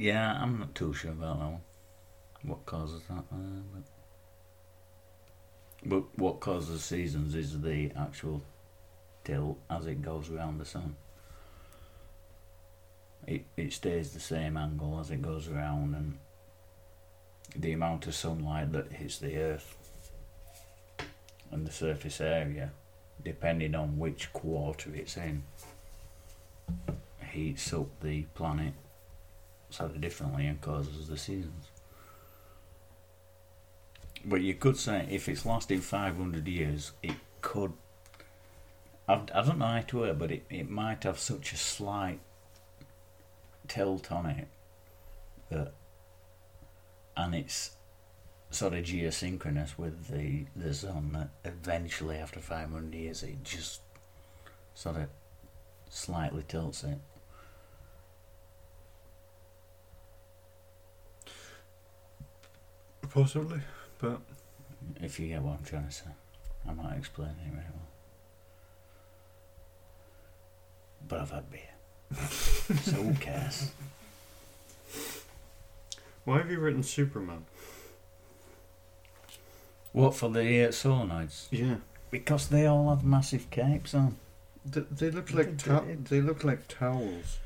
[0.00, 1.60] Yeah, I'm not too sure about that one.
[2.42, 3.24] What causes that?
[3.30, 3.82] Uh, but,
[5.84, 8.40] but what causes seasons is the actual
[9.24, 10.96] tilt as it goes around the sun.
[13.26, 16.18] It it stays the same angle as it goes around, and
[17.54, 19.76] the amount of sunlight that hits the Earth
[21.50, 22.70] and the surface area,
[23.22, 25.42] depending on which quarter it's in,
[27.32, 28.74] heats up the planet
[29.68, 31.68] slightly differently and causes the seasons.
[34.24, 37.72] But you could say if it's lasting 500 years, it could
[39.08, 42.20] I don't know how to it, but it, it might have such a slight
[43.70, 44.48] tilt on it
[45.50, 45.72] that,
[47.16, 47.70] and it's
[48.50, 53.80] sort of geosynchronous with the the sun that eventually after 500 years it just
[54.74, 55.06] sort of
[55.88, 56.98] slightly tilts it.
[63.10, 63.60] Possibly,
[63.98, 64.20] but
[65.00, 66.10] If you get what I'm trying to say,
[66.68, 67.88] I might explain it very well.
[71.08, 71.69] But I've had beer,
[72.14, 73.70] so who cares?
[76.24, 77.44] why have you written Superman?
[79.92, 81.46] What for the uh, solenoids?
[81.50, 81.76] Yeah,
[82.10, 84.16] Because they all have massive capes on.
[84.64, 87.38] they, they look They- like ta- they look like towels.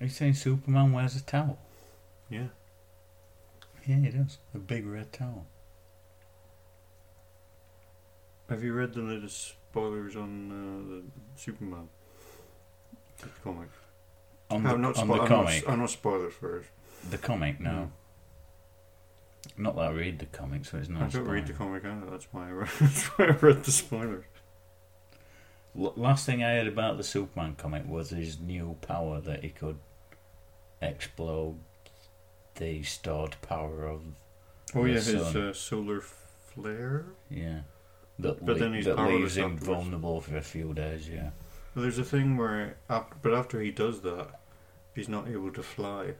[0.00, 1.58] Are you saying Superman wears a towel?
[2.28, 2.48] Yeah,
[3.86, 4.38] Yeah, he does.
[4.54, 5.46] A big red towel.
[8.48, 11.02] Have you read the latest spoilers on uh, the
[11.40, 11.88] Superman
[13.20, 13.68] the comic?
[14.50, 15.64] On No, the, not on spo- the I'm.
[15.64, 16.68] Not, I'm not spoilers first.
[17.10, 17.90] The comic, no.
[19.56, 21.02] Not that I read the comic, so it's not.
[21.02, 22.06] I don't a read the comic either.
[22.10, 24.24] That's why I read, that's why I read the spoilers.
[25.78, 29.50] L- last thing I heard about the Superman comic was his new power that he
[29.50, 29.78] could
[30.80, 31.58] explode
[32.56, 34.02] the stored power of
[34.74, 37.06] Oh yeah, his uh, solar flare.
[37.30, 37.60] yeah.
[38.18, 39.66] That, But le- then he's that powerless leaves him afterwards.
[39.66, 41.08] vulnerable for a few days.
[41.08, 41.30] Yeah.
[41.74, 44.40] Well, there's a thing where, after, but after he does that,
[44.94, 46.14] he's not able to fly.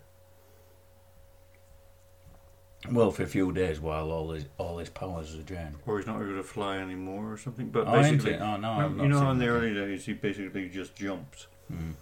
[2.90, 5.76] Well, for a few days while all his all his powers are drained.
[5.86, 7.70] or he's not able to fly anymore or something.
[7.70, 8.40] But oh, basically, it?
[8.40, 9.50] Oh no, no, I'm not you know, in the that.
[9.50, 11.46] early days, he basically just jumps.
[11.72, 11.94] Mm.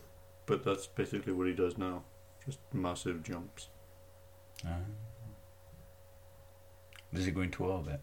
[0.46, 2.02] But that's basically what he does now,
[2.44, 3.68] just massive jumps.
[4.66, 4.76] Ah.
[7.14, 8.00] Does he go into orbit?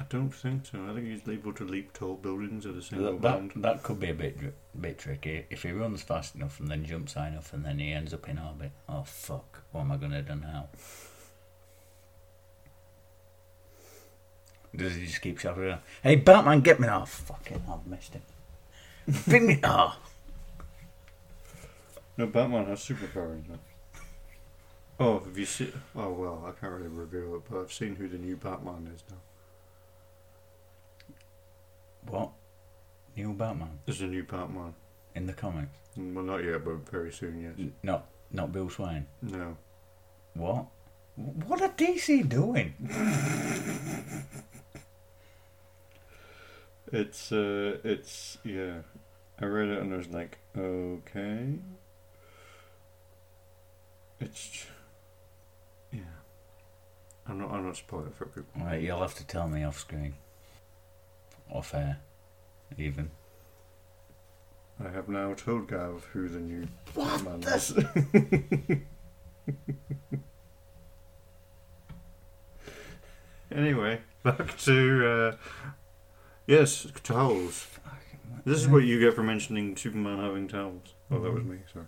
[0.00, 0.78] I don't think so.
[0.88, 3.50] I think he's able to leap tall buildings at a single That, bound.
[3.56, 4.38] that, that could be a bit
[4.80, 5.44] bit tricky.
[5.50, 8.28] If he runs fast enough and then jumps high enough and then he ends up
[8.28, 8.70] in orbit.
[8.88, 9.62] Oh fuck!
[9.72, 10.68] What am I gonna do now?
[14.76, 15.70] Does he just keep shouting?
[15.70, 16.88] out, Hey Batman, get me!
[16.88, 17.62] Oh fucking!
[17.70, 18.22] I've missed him.
[19.26, 19.60] Bring me!
[19.64, 19.96] Oh,
[22.16, 23.58] No, Batman has superpowers now.
[25.00, 25.72] Oh, have you seen?
[25.96, 29.02] Oh well, I can't really reveal it, but I've seen who the new Batman is
[29.10, 29.16] now.
[32.10, 32.30] What?
[33.16, 34.74] New Batman There's a new Batman.
[35.14, 35.76] in the comics?
[35.96, 37.54] Well, not yet, but very soon, yes.
[37.58, 39.06] N- Not not Bruce Wayne.
[39.22, 39.56] No.
[40.34, 40.66] What?
[41.16, 42.74] What are DC doing?
[46.92, 48.78] It's uh, it's yeah.
[49.40, 51.54] I read it and I was like, okay.
[54.20, 54.66] It's
[55.92, 56.00] yeah.
[57.26, 57.50] I'm not.
[57.50, 58.62] I'm not spoiling for people.
[58.62, 60.14] Right, you'll have to tell me off screen.
[61.50, 61.98] Off air,
[62.76, 63.10] even.
[64.84, 67.74] I have now told Gav who the new Batman the- is.
[73.52, 75.36] anyway, back to uh,
[76.46, 77.66] yes, towels.
[78.44, 80.94] This is what you get for mentioning Superman having towels.
[81.10, 81.58] Oh, that was me.
[81.72, 81.86] Sorry.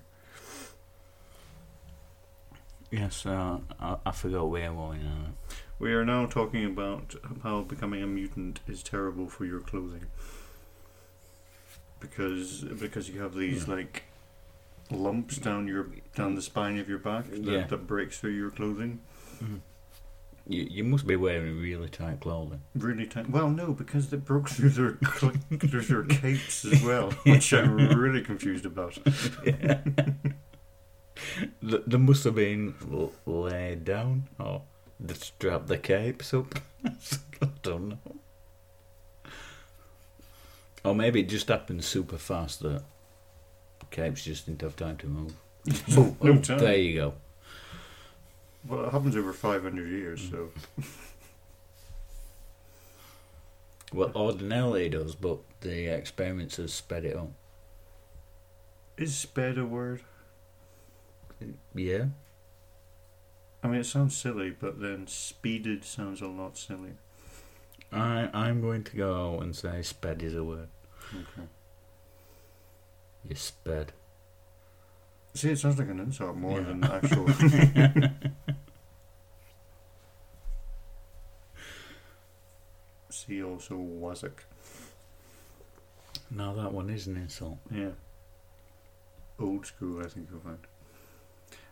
[2.90, 5.26] Yes, uh, I, I forgot where we're now.
[5.80, 10.06] We are now talking about how becoming a mutant is terrible for your clothing.
[12.00, 13.74] Because because you have these Yeah.
[13.74, 14.04] like
[14.90, 17.66] lumps down your down the spine of your back that, Yeah.
[17.66, 19.00] that breaks through your clothing.
[19.38, 19.56] Hmm.
[20.46, 22.60] You, you must be wearing really tight clothing.
[22.74, 23.30] Really tight.
[23.30, 27.76] Well, no, because they broke through their cl- through their capes as well, which I'm
[27.76, 28.98] really confused about.
[29.44, 29.78] Th-
[31.86, 32.74] They must have been
[33.26, 34.62] laid down or
[35.02, 36.54] they strapped the capes up.
[36.84, 37.98] I don't know.
[40.84, 42.82] Or maybe it just happened super fast that
[43.90, 45.34] capes just didn't have time to move.
[45.94, 46.16] Boom.
[46.22, 46.58] Oh, no Oh, time.
[46.58, 47.14] there you go.
[48.66, 50.84] Well, it happens over 500 years, so mm.
[53.92, 57.30] Well, ordinarily it does, but the experiments have sped it up.
[58.96, 60.02] is sped a word?
[61.74, 62.06] Yeah.
[63.62, 66.96] I mean, it sounds silly, but then speeded sounds a lot sillier.
[67.92, 70.68] I I'm going to go and say sped is a word.
[71.12, 71.46] Okay.
[73.28, 73.92] You sped.
[75.34, 76.66] See, it sounds like an insult more Yeah.
[76.66, 77.28] than actual.
[83.10, 84.44] See also Wazak.
[86.30, 87.58] Now that one is an insult.
[87.70, 87.90] Yeah.
[89.38, 90.58] Old school, I think you'll find.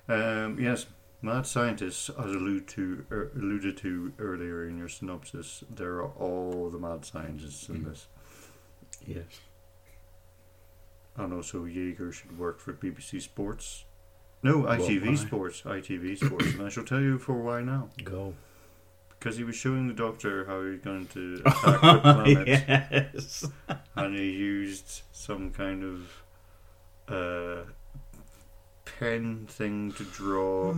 [0.09, 0.87] Um, yes,
[1.21, 6.71] Mad scientists, as alluded to, er, alluded to earlier in your synopsis, there are all
[6.71, 7.85] the mad scientists in Mm.
[7.87, 8.07] this.
[9.05, 9.41] Yes.
[11.17, 13.85] And also, Jaeger should work for BBC Sports.
[14.45, 15.15] No, ITV why?
[15.17, 15.63] Sports.
[15.63, 16.55] ITV Sports.
[16.55, 17.91] and I shall tell you for why now.
[18.05, 18.35] Go.
[19.09, 22.47] Because he was showing the doctor how he's going to attack the planet.
[22.47, 23.45] yes.
[23.97, 26.23] and he used some kind of
[27.13, 27.65] uh,
[28.99, 30.75] pen thing to draw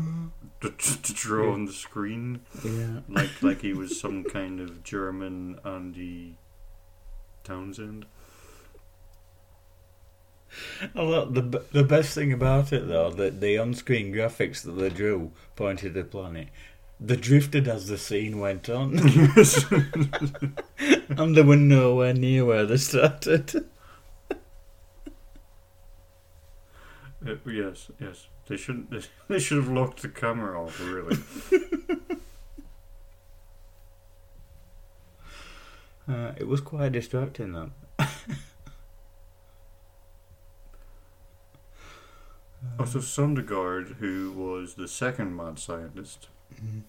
[0.60, 3.00] to, to draw on the screen, Yeah.
[3.08, 6.36] like like he was some kind of German Andy
[7.44, 8.06] Townsend.
[10.96, 14.72] Oh, I love the the best thing about it though that the on-screen graphics that
[14.72, 16.48] they drew pointed to the planet.
[17.02, 19.34] They drifted as the scene went on, and
[21.36, 23.64] they were nowhere near where they started.
[27.26, 28.28] Uh, yes, yes.
[28.48, 28.90] They shouldn't.
[28.90, 30.80] They, they should have locked the camera off.
[30.80, 31.16] Really.
[36.08, 37.70] Uh, it was quite distracting though.
[42.78, 46.82] also, Sondergaard, who was the second mad scientist, Mhm.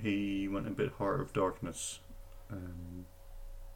[0.00, 2.00] he went a bit heart of darkness.
[2.50, 3.06] Um,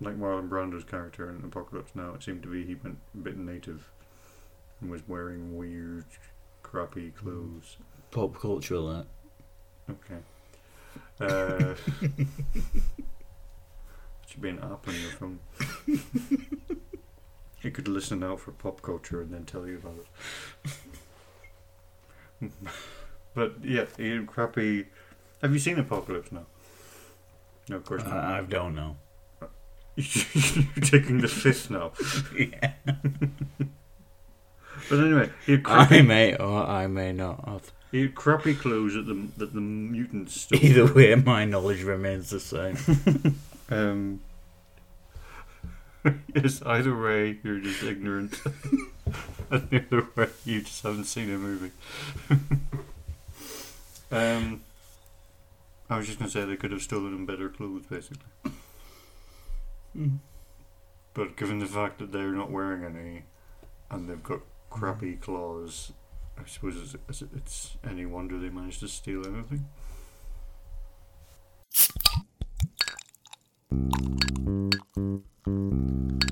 [0.01, 3.37] like Marlon Brando's character in Apocalypse Now, it seemed to be he went a bit
[3.37, 3.91] native
[4.81, 6.05] and was wearing weird,
[6.63, 7.77] crappy clothes.
[8.11, 9.07] Pop culture, that.
[9.91, 10.19] Okay.
[11.21, 11.75] Uh,
[14.27, 15.39] should be an app on your phone.
[17.63, 19.97] you could listen out for pop culture and then tell you about
[22.41, 22.53] it.
[23.35, 23.85] but yeah,
[24.27, 24.87] crappy.
[25.43, 26.47] Have you seen Apocalypse Now?
[27.69, 28.13] No, of course not.
[28.13, 28.97] I, I don't know.
[29.97, 31.93] You're taking the fifth now.
[32.39, 32.73] yeah.
[34.89, 37.71] But anyway, he had I crappy, may or I may not have.
[37.93, 40.61] he had crappy clothes that the that the mutants stole.
[40.63, 42.77] Either way, my knowledge remains the same.
[43.73, 44.21] Um,
[46.35, 48.41] yes, either way, you're just ignorant.
[49.49, 51.71] and the other way, you just haven't seen a movie.
[54.11, 54.63] um,
[55.89, 58.27] I was just going to say they could have stolen him better clothes, basically.
[61.15, 63.23] But given the fact that they're not wearing any,
[63.91, 64.41] and they've got
[64.71, 65.93] crappy claws,
[66.39, 69.67] I suppose it's, it's, it's any wonder they managed to steal anything.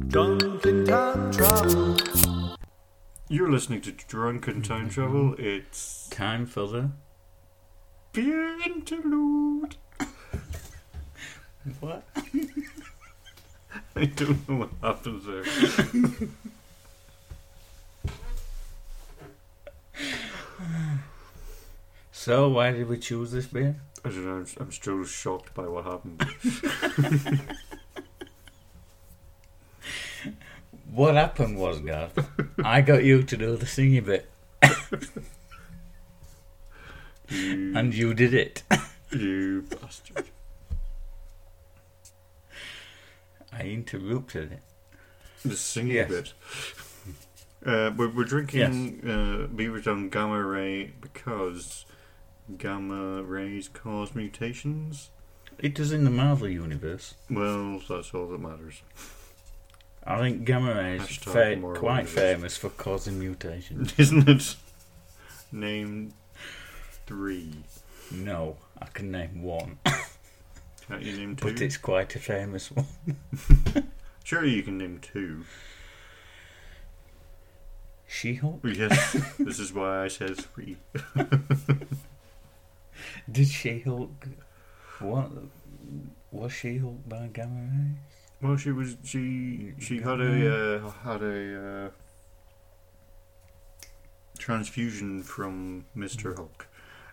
[0.08, 1.96] Drunken time travel.
[3.28, 5.34] You're listening to Drunken Time Travel.
[5.38, 6.90] It's Time for the
[8.12, 9.76] beer interlude.
[11.80, 12.08] what?
[13.94, 15.44] I don't know what happens there.
[22.28, 23.76] So why did we choose this beer?
[24.04, 24.32] I don't know.
[24.32, 26.22] I'm, I'm still shocked by what happened.
[30.90, 32.18] What happened was, Garth,
[32.64, 34.28] I got you to do the singing bit,
[37.28, 38.62] You, and you did it.
[39.12, 40.24] you bastard.
[43.52, 44.62] I interrupted it.
[45.44, 46.08] The singing Yes.
[46.10, 46.32] bit.
[47.64, 51.84] Uh, we're, we're drinking uh, Beavertown Gamma Ray because
[52.56, 55.10] gamma rays cause mutations.
[55.58, 57.14] It does in the Marvel universe.
[57.28, 58.82] Well, that's all that matters.
[60.06, 62.14] I think gamma rays Hashtag fa- quite universe.
[62.14, 63.92] famous for causing mutations.
[63.98, 64.56] Isn't it?
[65.52, 66.14] Name
[67.06, 67.52] three.
[68.10, 69.78] No, I can name one,
[70.88, 71.44] Can't you name two?
[71.52, 72.86] but it's quite a famous one.
[74.24, 75.44] Surely you can name two.
[78.06, 78.60] She-Hulk?
[78.64, 80.78] Yes, this is why I said three.
[83.30, 84.26] Did She-Hulk?
[85.00, 85.30] What
[86.30, 87.90] was She-Hulk by gamma ray?
[88.40, 91.90] Well, she was she she had a uh, had a uh,
[94.38, 96.66] transfusion from Mister Hulk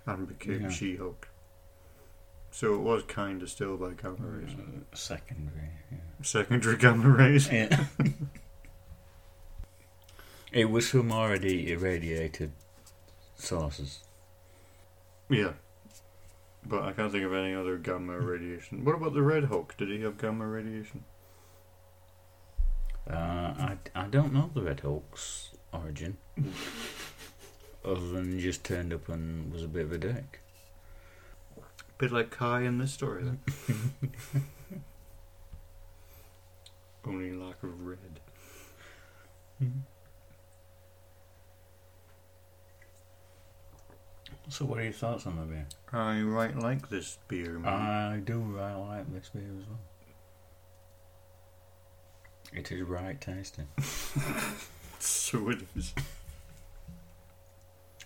[0.06, 0.70] and became Yeah.
[0.70, 1.28] She Hulk.
[2.52, 5.70] So it was kind of still by gamma rays, Uh, secondary.
[5.92, 5.98] Yeah.
[6.22, 7.52] secondary gamma rays.
[7.52, 7.86] Yeah.
[10.52, 12.52] it was from already irradiated
[13.36, 14.00] sources.
[15.28, 15.54] Yeah,
[16.68, 18.84] but I can't think of any other gamma radiation.
[18.84, 19.76] What about the Red Hulk?
[19.78, 21.04] Did he have gamma radiation?
[23.10, 26.18] Uh, I, I don't know the Red Hulk's origin,
[27.86, 30.40] other than he just turned up and was a bit of a dick.
[31.98, 33.40] Bit like Ky in this story, then.
[37.06, 38.20] Only lack of red.
[44.50, 45.68] So, what are your thoughts on the beer?
[45.92, 47.74] I right like this beer, man.
[47.74, 49.80] I do right like this beer as well.
[52.54, 53.64] It is right tasty.
[55.00, 55.94] so it is.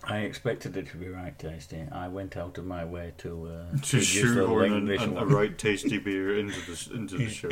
[0.04, 1.86] I expected it to be right tasty.
[1.92, 5.98] I went out of my way to uh, to shoehorn an, an, a right tasty
[5.98, 7.50] beer into the into the show.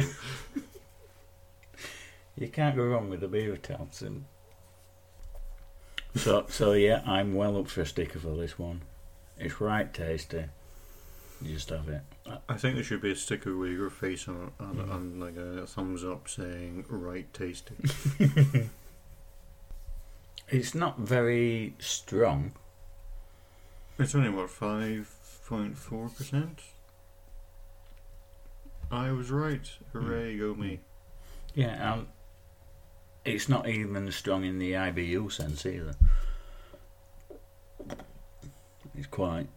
[2.36, 4.26] You can't go wrong with a beer of Thompson.
[6.18, 8.82] So, so yeah, I'm well up for a sticker for this one.
[9.38, 10.46] It's right tasty.
[11.42, 12.02] You just have it.
[12.50, 14.96] I think there should be a sticker with your face on it and, Mm.
[14.96, 17.76] and like a thumbs up saying "right tasty."
[20.50, 22.54] It's not very strong.
[24.00, 25.14] It's only what five
[25.46, 26.62] point four percent.
[28.90, 29.70] I was right.
[29.92, 30.80] Hooray, go me!
[31.54, 32.08] Yeah, um,
[33.28, 35.94] it's not even strong in the IBU sense either.
[38.96, 39.48] It's quite.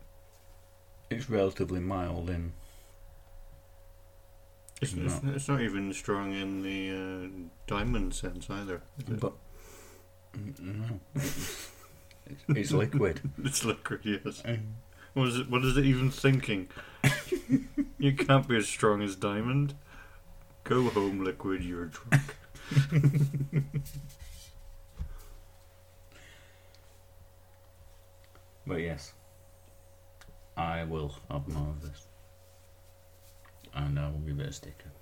[1.11, 2.53] It's relatively mild in.
[4.81, 5.33] It's, it's, No.
[5.33, 7.29] it's not even strong in the uh,
[7.67, 8.83] diamond sense either.
[9.09, 9.33] But.
[10.61, 11.01] No.
[11.15, 11.69] It's,
[12.49, 13.21] it's liquid.
[13.45, 14.43] it's liquid, yes.
[15.15, 15.51] What is it?
[15.51, 16.69] What is it even thinking?
[17.99, 19.75] you can't be as strong as diamond.
[20.65, 21.65] Go home, liquid.
[21.65, 22.37] You're drunk.
[28.71, 29.15] But yes,
[30.57, 32.07] I will have more of this.
[33.75, 34.93] And I will give it a sticker.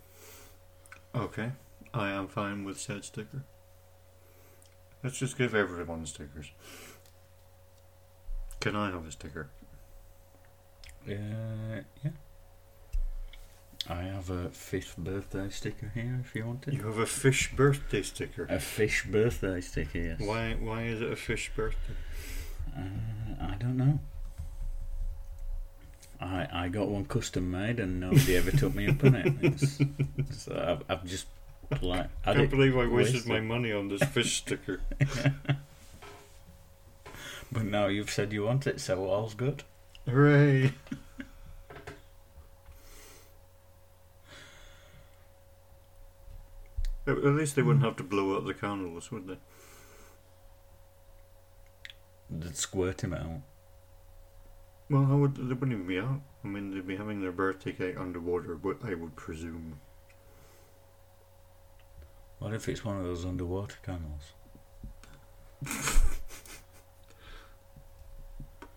[1.14, 1.53] Okay,
[1.93, 3.45] I am fine with said sticker.
[5.05, 6.51] Let's just give everyone stickers.
[8.59, 9.51] Can I have a sticker?
[11.07, 12.11] Uh, yeah.
[13.91, 16.74] I have a fish birthday sticker here if you want it.
[16.74, 18.47] You have a fish birthday sticker.
[18.51, 20.20] A fish birthday sticker, yes.
[20.20, 20.57] Why?
[20.61, 21.95] Why is it a fish birthday?
[22.76, 22.82] Uh,
[23.41, 23.99] I don't know.
[26.20, 29.32] I I got one custom made and nobody ever took me up on it.
[29.43, 29.78] It's,
[30.45, 31.26] so I've, I've just
[31.80, 33.26] like I can't believe I wasted wasted.
[33.26, 34.80] my money on this fish sticker.
[37.53, 39.62] but now you've said you want it, so all's good.
[40.07, 40.72] Hooray!
[47.09, 47.88] At at least they wouldn't hmm.
[47.88, 49.38] have to blow up the candles, would they?
[52.30, 53.40] They'd squirt him out.
[54.90, 56.20] Well, how would they wouldn't even be out?
[56.44, 59.80] I mean, they'd be having their birthday cake underwater, but I would presume.
[62.38, 64.34] What if it's one of those underwater candles?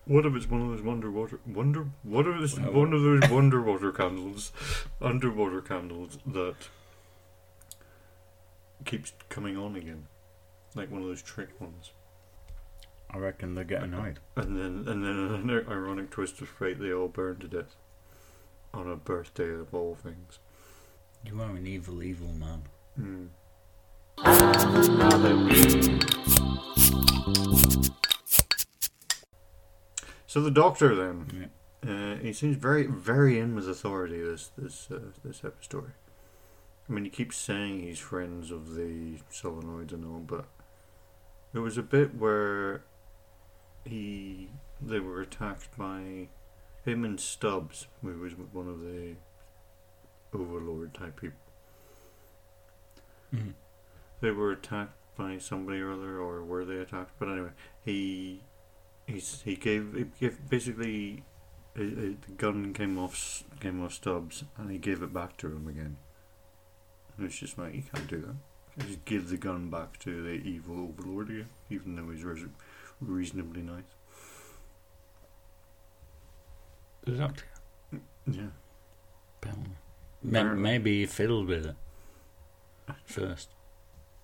[0.04, 1.86] What if it's one of those underwater wonder?
[2.02, 4.50] What if it's Well, one of those underwater candles,
[5.00, 6.56] underwater candles that
[8.84, 10.06] keeps coming on again,
[10.74, 11.92] like one of those trick ones?
[13.10, 14.20] I reckon they get annoyed.
[14.36, 17.76] And then, and then, in an ironic twist of fate, they all burn to death
[18.72, 20.38] on a birthday of all things.
[21.24, 22.62] You are an evil, evil man.
[22.96, 23.26] Hmm.
[30.26, 31.50] So the doctor then,
[31.86, 34.22] uh, he seems very, very in with authority.
[34.22, 35.90] This, this, uh, this type of story.
[36.92, 40.44] I mean, he keeps saying he's friends of the solenoids and all, but
[41.54, 42.82] there was a bit where
[43.86, 46.28] he, they were attacked by
[46.84, 49.14] him and Stubbs, who was one of the
[50.34, 51.38] overlord type people.
[53.34, 53.54] Mhm.
[54.20, 57.12] They were attacked by somebody or other, or were they attacked?
[57.18, 58.42] But anyway, he
[59.06, 61.24] he's he gave he gave basically
[61.74, 65.46] uh, uh, the gun came off came off Stubbs, and he gave it back to
[65.46, 65.96] him again.
[67.16, 68.82] And it's just like you can't do that.
[68.82, 72.46] You just give the gun back to the evil overlord again, even though he's res-
[73.00, 73.82] reasonably nice.
[77.04, 77.44] Doctor.
[78.26, 78.46] Yeah.
[79.40, 79.76] Apparently.
[80.22, 81.76] Maybe he fiddled with it
[83.04, 83.48] first.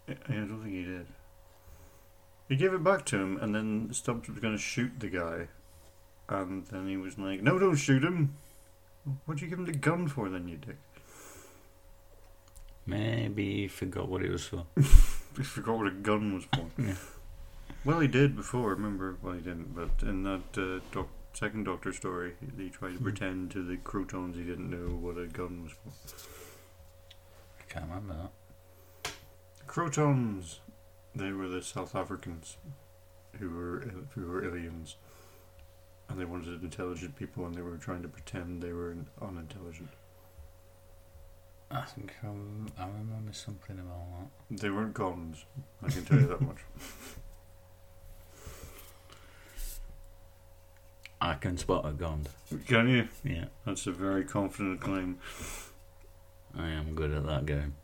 [0.09, 1.07] I I don't think he did.
[2.49, 5.49] He gave it back to him, and then Stubbs was going to shoot the guy,
[6.28, 8.36] and then he was like, "No, don't shoot him.
[9.24, 10.78] What'd you give him the gun for, then, you dick?"
[12.89, 14.64] Maybe he forgot what it was for.
[15.36, 16.66] He forgot what a gun was for.
[16.82, 16.95] Yeah.
[17.84, 18.70] Well, he did before.
[18.70, 19.16] Remember?
[19.22, 19.72] Well, he didn't.
[19.74, 23.05] But in that uh, doc- second Doctor story, he, tried to Hmm.
[23.05, 25.91] pretend to the Krotons he didn't know what a gun was for.
[27.61, 28.14] I can't remember
[29.05, 29.12] that.
[29.68, 30.59] Krotons.
[31.14, 32.57] They were the South Africans
[33.39, 33.80] who were
[34.14, 34.97] who were aliens,
[36.09, 39.91] and they wanted intelligent people, and they were trying to pretend they were unintelligent.
[41.71, 44.07] I think I, rem- I remember something about
[44.51, 44.61] that.
[44.62, 45.45] They weren't Gonds.
[45.83, 46.59] I can tell you that much.
[51.21, 52.29] I can spot a Gond.
[52.66, 53.09] Can you?
[53.25, 55.19] Yeah, That's a very confident claim.
[56.57, 57.75] I am good at that game.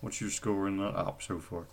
[0.00, 1.64] What's your score in that app so far?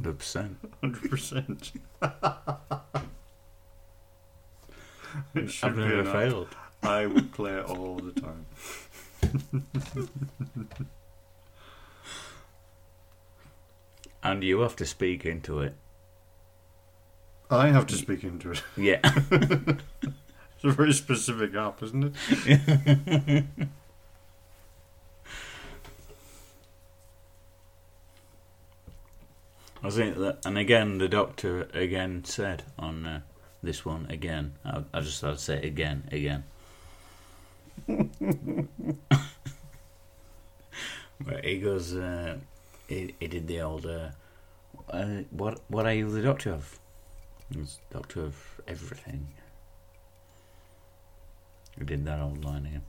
[0.00, 0.54] 100%.
[0.80, 1.72] Hundred percent.
[5.34, 6.12] It should I've be never an app.
[6.14, 6.48] failed.
[6.82, 8.46] I would play it all the time.
[14.22, 15.74] And you have to speak into it.
[17.50, 18.62] I have to speak into it.
[18.76, 19.00] Yeah.
[20.62, 23.44] It's a very specific app, isn't it?
[29.82, 33.20] I think that, and again, the doctor again said on uh,
[33.62, 34.52] this one again.
[34.62, 36.44] I, I just had to say it again, again.
[41.20, 42.38] But he goes, uh,
[42.88, 44.10] he, he did the old, uh,
[44.90, 46.78] uh, what what are you the doctor of?
[47.54, 49.28] He's doctor of everything.
[51.78, 52.82] He did that old line again.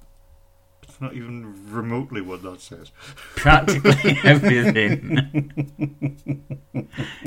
[0.83, 2.91] It's not even remotely what that says.
[3.35, 5.51] Practically everything.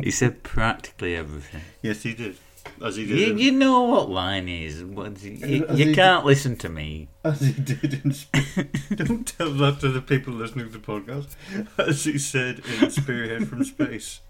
[0.03, 1.63] he said practically everything.
[1.83, 2.37] Yes, he did.
[2.83, 3.19] As he did.
[3.19, 4.83] You, in- you know what line is.
[4.83, 7.09] What, you As you he can't listen to me.
[7.23, 8.13] As he did in.
[8.97, 11.35] Don't tell that to the people listening to the podcast.
[11.79, 14.21] As he said in Spearhead from Space.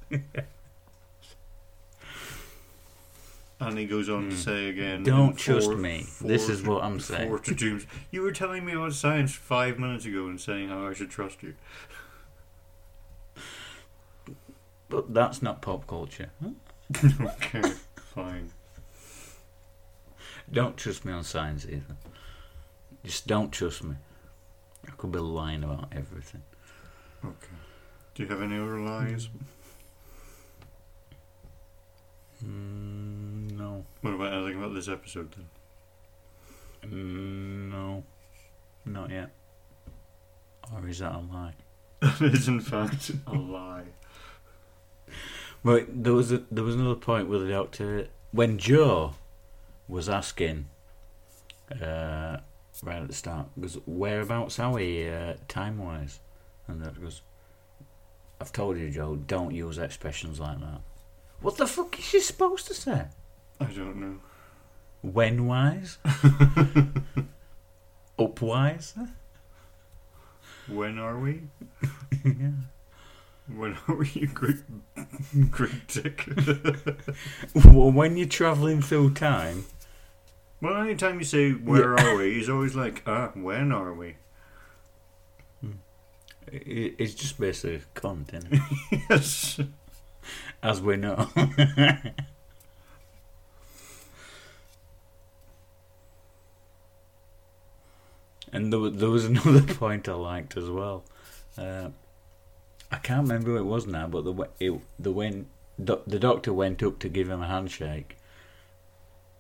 [3.60, 4.36] And he goes on to Hmm.
[4.36, 5.04] say again.
[5.04, 6.02] Don't trust me.
[6.02, 7.28] four This is what I'm saying.
[7.28, 7.86] Four to dooms.
[8.10, 11.42] You were telling me about science five minutes ago and saying how I should trust
[11.42, 11.54] you.
[14.90, 16.30] But that's not pop culture.
[17.04, 17.72] okay,
[18.14, 18.50] fine.
[20.50, 21.96] Don't trust me on science either.
[23.02, 23.96] Just don't trust me.
[24.86, 26.42] I could be lying about everything.
[27.24, 27.56] Okay.
[28.14, 29.28] Do you have any other lies?
[32.44, 33.84] Mm, no.
[34.02, 36.90] What about anything about this episode then?
[36.90, 38.04] Mm, no.
[38.84, 39.30] Not yet.
[40.72, 41.54] Or is that a lie?
[42.00, 43.86] That is in fact a lie.
[45.64, 49.14] Right, there was a, there was another point with the doctor when Jo
[49.88, 50.66] was asking
[51.72, 52.36] uh,
[52.82, 56.20] right at the start goes whereabouts are we uh, time wise,
[56.68, 57.22] and that goes.
[58.40, 60.82] I've told you, Jo, don't use expressions like that.
[61.40, 63.04] What the fuck is she supposed to say?
[63.58, 64.18] I don't know.
[65.00, 65.96] When wise?
[68.18, 68.94] up wise.
[70.66, 71.42] When are we?
[72.24, 72.50] yeah.
[73.46, 74.56] When are you great,
[75.50, 76.26] great dick?
[77.54, 79.66] Well, when you're travelling through time,
[80.60, 84.16] well, anytime you say, where are we, he's always like, ah, when are we?
[86.50, 88.46] it's just basically content,
[89.10, 89.58] yes.
[90.62, 91.28] as we know.
[98.52, 101.04] and there, wa- there was another point I liked as well.
[101.58, 101.88] Uh,
[102.94, 105.46] I can't remember who it was now, but the wa- it, the when
[105.82, 108.16] do, the doctor went up to give him a handshake,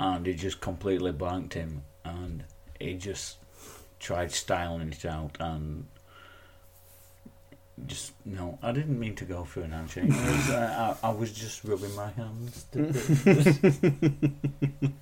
[0.00, 2.42] and he just completely blanked him, and
[2.80, 3.36] he just
[4.00, 5.86] tried styling it out and
[7.86, 10.06] just no, I didn't mean to go for an handshake.
[10.06, 12.66] It was, uh, I, I was just rubbing my hands.
[12.72, 12.96] It,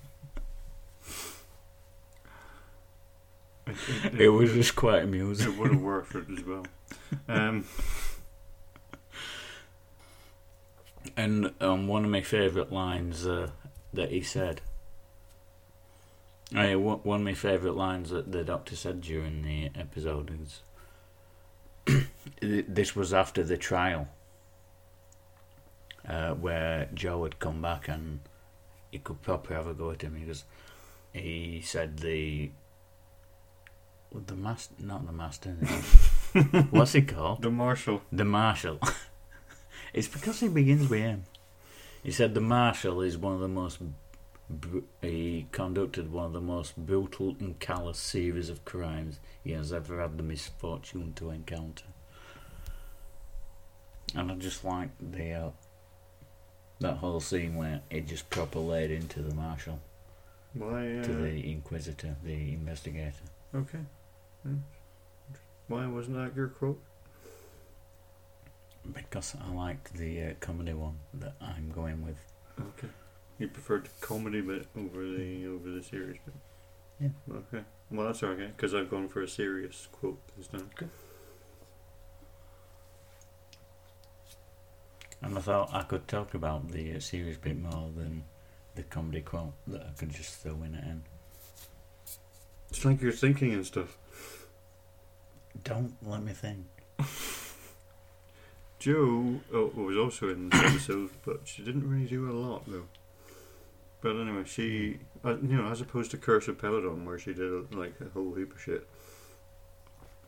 [3.66, 5.54] it, it was just quite amusing.
[5.54, 6.66] It would have worked for it as well.
[7.28, 7.66] Um,
[11.22, 13.50] And um, one of my favourite lines uh,
[13.94, 14.60] that he said.
[16.52, 20.32] Uh, one one of my favourite lines that the doctor said during the episode
[21.86, 22.06] is
[22.40, 24.08] this was after the trial
[26.08, 28.18] uh, where Jo had come back and
[28.90, 30.16] he could properly have a go at him.
[30.16, 30.42] He goes,
[31.12, 32.50] he said the
[34.12, 35.50] the master, not the master.
[36.70, 37.42] What's he called?
[37.42, 38.02] the marshal.
[38.10, 38.80] The Marshal.
[39.92, 41.24] it's because he begins with M.
[42.02, 43.78] He said the Marshal is one of the most.
[44.50, 49.72] br- He conducted one of the most brutal and callous series of crimes he has
[49.72, 51.84] ever had the misfortune to encounter.
[54.14, 55.50] And I just like the uh,
[56.80, 59.78] that whole scene where it just proper laid into the Marshal,
[60.54, 60.98] Why?
[60.98, 63.12] Uh, to the Inquisitor, the investigator.
[63.54, 63.78] okay.
[64.42, 64.56] Hmm.
[65.68, 66.82] Why wasn't that your quote?
[68.90, 72.16] Because I liked the uh, comedy one that I'm going with.
[72.60, 72.88] Okay.
[73.38, 76.34] You preferred the comedy bit over the over the serious bit.
[77.00, 77.36] Yeah.
[77.36, 77.64] Okay.
[77.90, 80.68] Well, that's okay because I've gone for a serious quote this time.
[80.76, 80.86] Okay.
[85.22, 88.24] And I thought I could talk about the uh, series bit more than
[88.74, 91.02] the comedy quote that I could just throw in at end.
[92.70, 93.98] It's like you're thinking and stuff.
[95.62, 96.66] Don't let me think.
[98.82, 102.88] Jo oh, was also in this episode, but she didn't really do a lot though.
[104.00, 107.72] But anyway, she, uh, you know, as opposed to Curse of Peladon, where she did
[107.72, 108.88] like a whole heap of shit,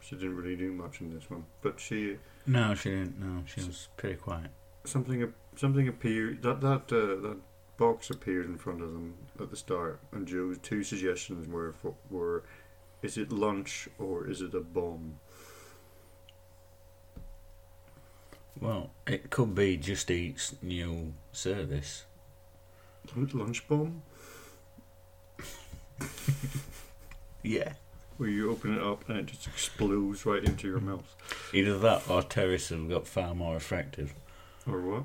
[0.01, 1.47] she didn't really do much in this one.
[1.63, 3.19] But she No, she didn't.
[3.19, 4.53] No, she was pretty quiet.
[4.85, 7.39] something something appeared that that uh, that
[7.77, 11.95] box appeared in front of them at the start, and Jo's two suggestions were for,
[12.09, 12.45] were,
[13.03, 15.19] is it lunch or is it a bomb?
[18.61, 22.05] Well, it could be Just Eat's new service.
[23.15, 24.03] Lunch bomb,
[27.43, 27.75] Yeah.
[28.17, 31.15] where you open it up and it just explodes right into your mouth,
[31.53, 34.15] Either that or terrorists have got far more effective.
[34.67, 35.03] or what?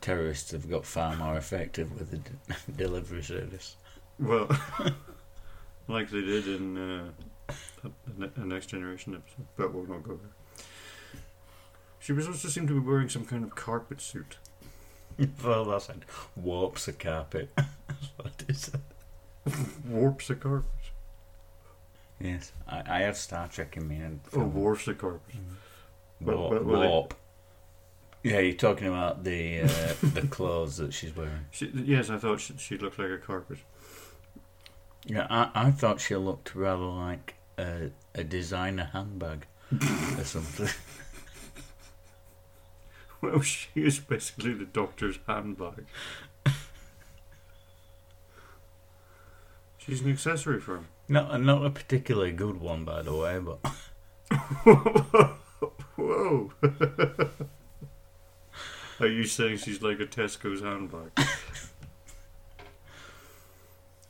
[0.00, 2.30] Terrorists have got far more effective with the d-
[2.76, 3.76] delivery service.
[4.18, 4.48] Well,
[5.88, 7.04] like they did in uh,
[7.82, 10.30] the ne- the Next Generation episode, but we'll not go there.
[12.02, 14.38] She was also seemed to be wearing some kind of carpet suit.
[15.44, 16.02] well, that's it.
[16.36, 17.50] Warps the carpet.
[17.56, 18.70] that's what it is.
[19.88, 20.70] Warps the carpet.
[22.20, 23.96] Yes, I, I have Star Trek in me.
[23.96, 25.34] And Oh, warps the carpet.
[26.20, 26.50] Well, Warp.
[26.52, 27.14] well, well, they- warp.
[28.24, 31.46] Yeah, you're talking about the uh, the clothes that she's wearing.
[31.50, 33.58] She, yes, I thought she, she looked like a carpet.
[35.06, 39.46] Yeah, I, I thought she looked rather like a, a designer handbag
[40.16, 40.68] or something.
[43.22, 45.86] Well, she is basically the doctor's handbag.
[49.78, 50.88] She's an accessory for him.
[51.08, 53.58] Not not a particularly good one, by the way, but
[55.96, 56.52] Whoa!
[59.00, 61.10] Are you saying she's like a Tesco's handbag?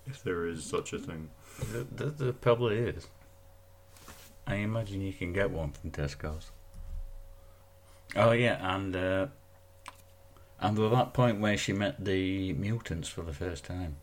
[0.07, 1.31] if there is such a thing.
[1.71, 3.09] there, there, there probably is.
[4.47, 6.51] I imagine you can get one from Tesco's.
[8.15, 9.27] Oh yeah, and uh,
[10.61, 13.97] and at that point where she met the mutants for the first time,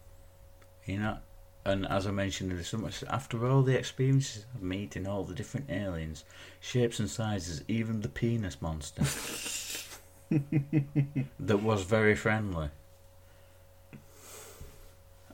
[0.86, 1.18] you know,
[1.66, 5.36] and as I mentioned, there's so much after all the experiences of meeting all the
[5.36, 6.24] different aliens,
[6.60, 9.04] shapes and sizes, even the penis monster,
[11.40, 12.70] that was very friendly.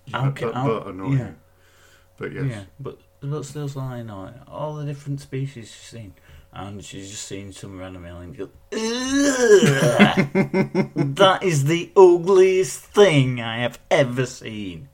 [0.06, 1.18] Yeah, can- but, annoying.
[1.18, 1.32] yeah.
[2.18, 2.46] But yes.
[2.50, 6.14] Yeah, but but still, I know all the different species she's seen,
[6.56, 8.32] and she's just seen some random alien.
[8.34, 8.49] Go,
[11.06, 14.89] that is the ugliest thing I have ever seen.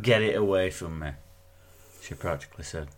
[0.00, 1.10] Get it away from me.
[2.00, 2.88] She practically said.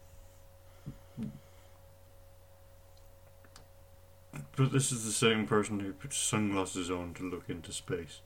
[4.56, 8.20] But this is the same person who puts sunglasses on to look into space.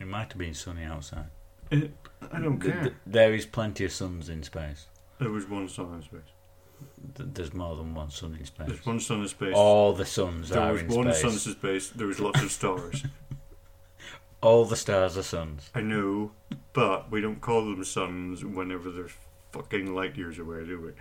[0.00, 1.26] It might have been sunny outside.
[1.70, 1.92] It,
[2.32, 2.82] I don't Th- care.
[2.84, 4.86] th- there is plenty of suns in space.
[5.18, 6.32] there was one sun in space.
[7.14, 8.66] Th- There's more than one sun in space.
[8.66, 9.54] There's one sun in space.
[9.56, 11.20] All the suns there are was in one space.
[11.20, 11.90] sun in space.
[11.90, 13.04] There was lots of stars.
[14.40, 15.70] All the stars are suns.
[15.74, 16.30] I know,
[16.72, 19.10] but we don't call them suns whenever they're
[19.52, 20.92] fucking light years away, do we?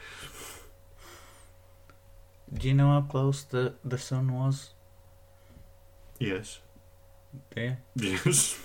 [2.58, 4.72] Do you know how close the, the sun was?
[6.20, 6.60] Yes.
[7.56, 7.78] Do you?
[7.96, 8.60] Yes.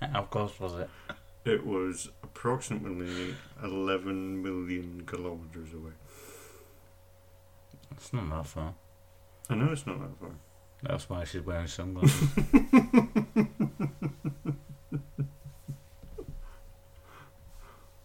[0.00, 0.90] How close was it?
[1.44, 5.92] It was approximately 11 million kilometres away.
[7.92, 8.74] It's not that far.
[9.50, 10.30] I know it's not that far.
[10.82, 12.28] That's why she's wearing sunglasses.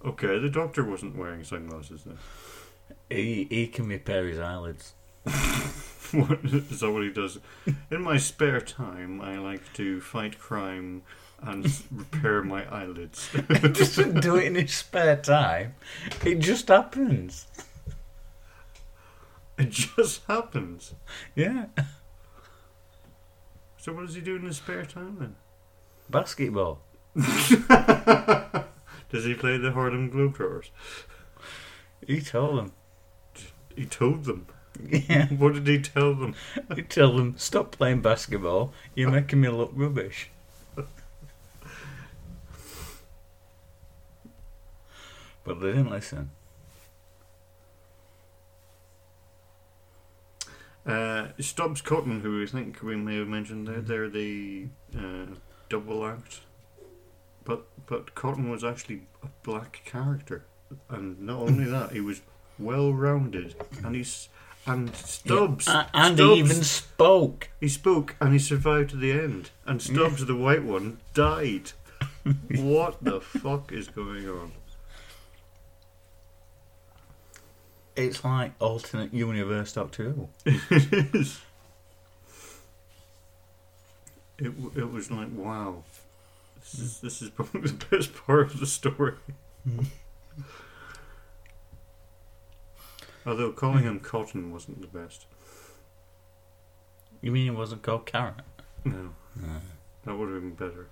[0.06, 2.18] Okay, the doctor wasn't wearing sunglasses then.
[3.10, 4.94] he, he can repair his eyelids.
[6.14, 7.40] What, is that what he does?
[7.90, 11.02] In my spare time, I like to fight crime
[11.42, 13.30] and repair my eyelids.
[13.48, 15.74] he doesn't do it in his spare time.
[16.24, 17.48] It just happens.
[19.58, 20.96] It just happens.
[21.36, 21.66] Yeah.
[23.78, 25.36] So what does he do in his spare time then?
[26.10, 26.80] Basketball.
[27.16, 27.50] Does
[29.26, 30.72] he play the Harlem Globetrotters?
[32.06, 32.72] He told them.
[33.76, 34.48] He told them.
[34.82, 35.28] Yeah.
[35.38, 36.34] What did he tell them?
[36.76, 38.74] He told them, stop playing basketball.
[38.96, 40.32] You're making me look rubbish.
[45.44, 46.32] But they didn't listen.
[50.86, 54.68] Uh, Stubbs Cotton, who I think we may have mentioned there, they're the
[54.98, 55.26] uh,
[55.70, 56.42] double act.
[57.46, 60.46] But but Cotton was actually a black character,
[60.90, 62.22] and not only that, he was
[62.60, 64.30] well rounded, and he's
[64.66, 67.50] and Stubbs Yeah, and Stubbs, he even spoke.
[67.60, 71.72] he spoke and he survived to the end, and Stubbs, the white one, died.
[72.56, 74.52] what the fuck is going on?
[77.96, 80.30] It's like alternate universe Doctor Who.
[80.46, 81.40] it is.
[84.40, 85.84] It, it was like, wow.
[86.60, 89.14] This is, this is probably the best part of the story.
[89.64, 89.84] Hmm.
[93.26, 95.26] Although calling him Cotton wasn't the best.
[97.22, 98.36] You mean it wasn't called Carrot?
[98.84, 99.48] No, No.
[100.04, 100.88] that would have been better.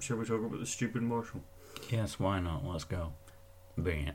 [0.00, 1.42] Shall we talk about the stupid Marshal?
[1.90, 2.64] Yes, why not?
[2.64, 3.12] Let's go.
[3.76, 4.14] Bring it.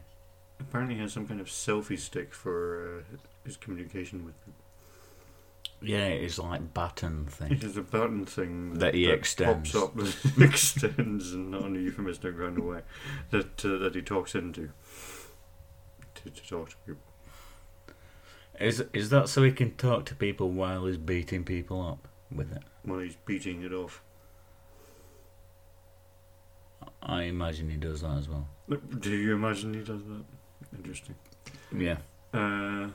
[0.60, 4.36] Apparently, he has some kind of selfie stick for uh, his communication with.
[5.82, 7.58] Yeah, it's like It thing.
[7.58, 9.74] has a button thing That he extends.
[9.74, 12.82] pops up and extends, and not a euphemistic kind of way
[13.32, 14.70] that uh, that he talks into
[16.16, 17.02] to, to talk to people.
[18.60, 22.54] Is is that so he can talk to people while he's beating people up with
[22.56, 22.64] it?
[22.84, 24.02] While he's beating it off.
[27.06, 28.47] I imagine he does that as well.
[28.99, 30.24] Do you imagine he does that?
[30.78, 31.16] Interesting.
[31.76, 31.97] Yeah,
[32.34, 32.89] Uh,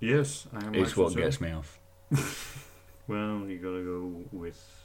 [0.00, 1.78] yes, I it's what gets me off.
[3.08, 4.84] Well, you gotta go with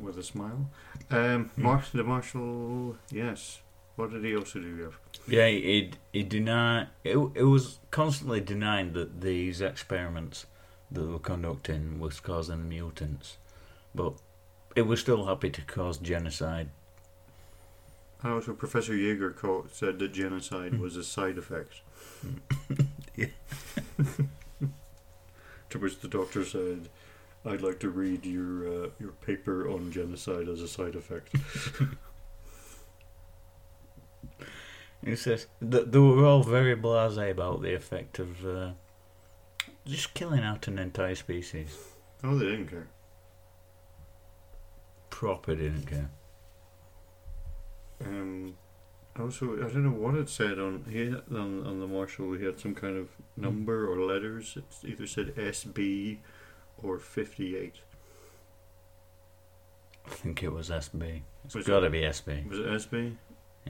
[0.00, 0.70] with a smile.
[1.10, 2.96] Um, Marsh, the marshal.
[3.10, 3.60] Yes.
[3.96, 4.84] What did he also do?
[4.84, 4.98] Jeff?
[5.28, 6.88] Yeah, he he denied.
[7.04, 10.46] It, it was constantly denying that these experiments
[10.90, 13.36] that they were conducting was causing mutants,
[13.94, 14.14] but
[14.74, 16.70] it was still happy to cause genocide.
[18.24, 21.82] Oh, so Professor Jaeger called, said that genocide was a side effect.
[25.70, 26.88] To which the doctor said,
[27.44, 31.34] "I'd like to read your uh, your paper on genocide as a side effect."
[35.04, 38.70] He says that they were all very blasé about the effect of uh,
[39.86, 41.76] just killing out an entire species.
[42.24, 42.88] oh, they didn't care.
[45.08, 46.10] Proper didn't care.
[48.04, 48.54] Um,
[49.18, 52.32] also, I don't know what it said on he on on the marshal.
[52.34, 54.56] He had some kind of number or letters.
[54.56, 56.18] It either said SB
[56.82, 57.80] or fifty eight.
[60.06, 61.22] I think it was SB.
[61.44, 62.48] It's Was got to it- be SB.
[62.48, 63.16] Was it SB?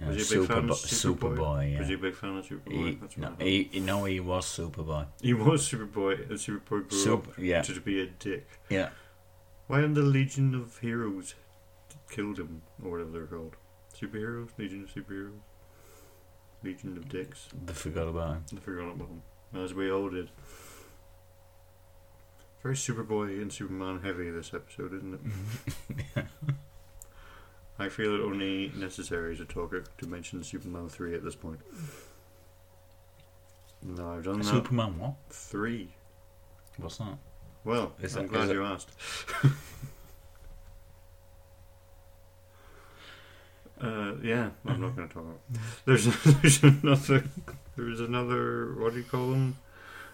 [0.00, 1.74] Yeah, was he a big fan of Superbo- Superboy?
[1.74, 1.78] Superboy.
[1.78, 1.98] Was he Yeah.
[1.98, 2.70] a big fan of Superboy?
[2.88, 5.06] He, That's no, he, he, no, he was Superboy.
[5.20, 8.46] he was Superboy, and Superboy grew Super, up yeah, to be a dick.
[8.68, 8.90] yeah.
[9.66, 11.34] Why haven't the Legion of Heroes
[12.08, 13.56] killed him, or whatever they're called?
[14.00, 14.50] Superheroes?
[14.58, 15.40] Legion of Superheroes?
[16.62, 17.48] Legion of Dicks?
[17.66, 18.44] They forgot about him.
[18.56, 19.22] I forgot about him.
[19.54, 20.30] As we all did.
[22.62, 25.96] Very Superboy and Superman heavy this episode, isn't it?
[26.16, 26.22] yeah.
[27.78, 31.60] I feel it only necessary to talk to mention Superman 3 at this point.
[33.84, 34.44] No, I've done that.
[34.46, 35.14] Superman what?
[35.30, 35.88] 3.
[36.78, 37.16] What's that?
[37.64, 38.90] Well, Is I'm it- glad is it- you asked.
[43.80, 45.40] uh, yeah, I'm not going to talk about.
[45.84, 46.06] There's
[46.42, 47.24] there's another
[47.76, 49.56] there's another what do you call them?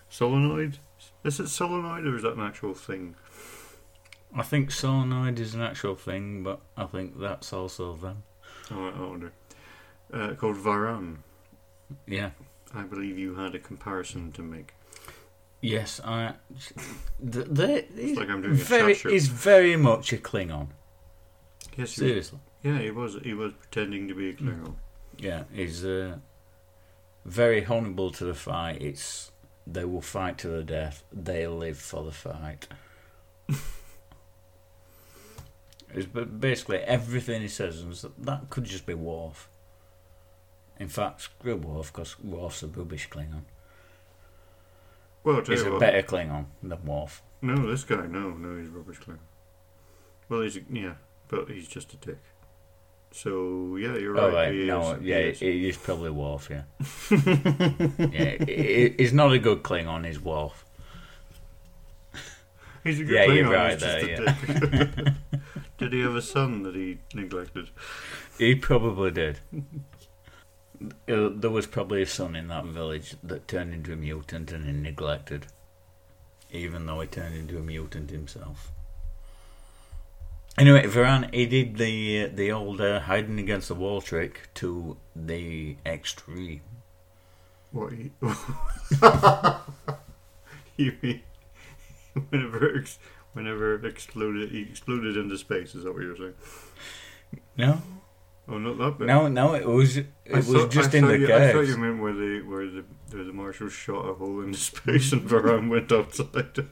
[0.09, 0.79] Solenoid?
[1.25, 3.15] Is it solenoid or is that an actual thing?
[4.37, 8.23] I think solenoid is an actual thing, but I think that's also them.
[8.71, 9.33] Oh, I wonder.
[10.12, 11.19] Uh, called Varan.
[12.07, 12.31] Yeah.
[12.75, 14.75] I believe you had a comparison to make.
[15.61, 16.35] Yes, I.
[17.33, 19.17] th- They, It's like I'm doing very, show.
[19.19, 20.69] very much a Klingon.
[21.77, 22.39] Yes, Seriously.
[22.65, 23.17] Yeah, he was.
[23.23, 24.75] He was pretending to be a Klingon.
[25.19, 26.17] Yeah, he's uh,
[27.25, 28.83] very honourable to the fight.
[28.83, 29.31] It's
[29.67, 31.05] they will fight to the death.
[31.12, 32.67] They live for the fight.
[35.95, 39.49] it's but basically everything he says is that, that could just be Worf.
[40.81, 43.43] In fact, screw Worf because Worf's a rubbish Klingon.
[45.23, 45.81] Well, He's a what.
[45.81, 47.23] better Klingon than Worf.
[47.41, 49.19] No, this guy, no, no, he's rubbish Klingon.
[50.29, 50.95] Well, he's a, yeah,
[51.29, 52.19] but he's just a dick.
[53.17, 54.23] So yeah, you're right.
[54.25, 55.39] Oh right, he no, is, he yeah, is.
[55.39, 56.51] he is probably Worf.
[56.51, 56.62] Yeah,
[58.11, 58.55] yeah, he-
[58.89, 60.05] he- he's not a good Klingon.
[60.05, 60.65] He's Worf.
[62.83, 63.37] he's a good Yeah, Klingon.
[63.37, 64.23] you're right he's just there,
[64.83, 65.15] a dick.
[65.79, 67.71] Did he have a son that he neglected?
[68.37, 69.39] He probably did.
[71.09, 74.67] Uh, There was probably a son in that village that turned into a mutant and
[74.67, 75.47] he neglected,
[76.51, 78.71] even though he turned into a mutant himself.
[80.57, 85.77] Anyway, Varan, he did the the old uh, hiding against the wall trick to the
[85.85, 86.61] extreme.
[87.73, 88.13] What he?
[90.77, 91.23] you mean
[92.31, 93.01] whenever ex,
[93.33, 95.75] whenever excluded, he exploded into space?
[95.75, 96.35] Is that what you're saying?
[97.57, 97.83] No,
[98.47, 99.07] Oh not that bit.
[99.07, 101.67] No, no, it was it I was thought- just I in the you, I thought
[101.67, 105.13] you meant where the where the where the marshal shot a hole in the space
[105.13, 106.67] and Varan went outside.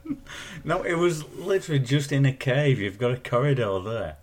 [0.65, 2.79] No, it was literally just in a cave.
[2.79, 4.17] You've got a corridor there,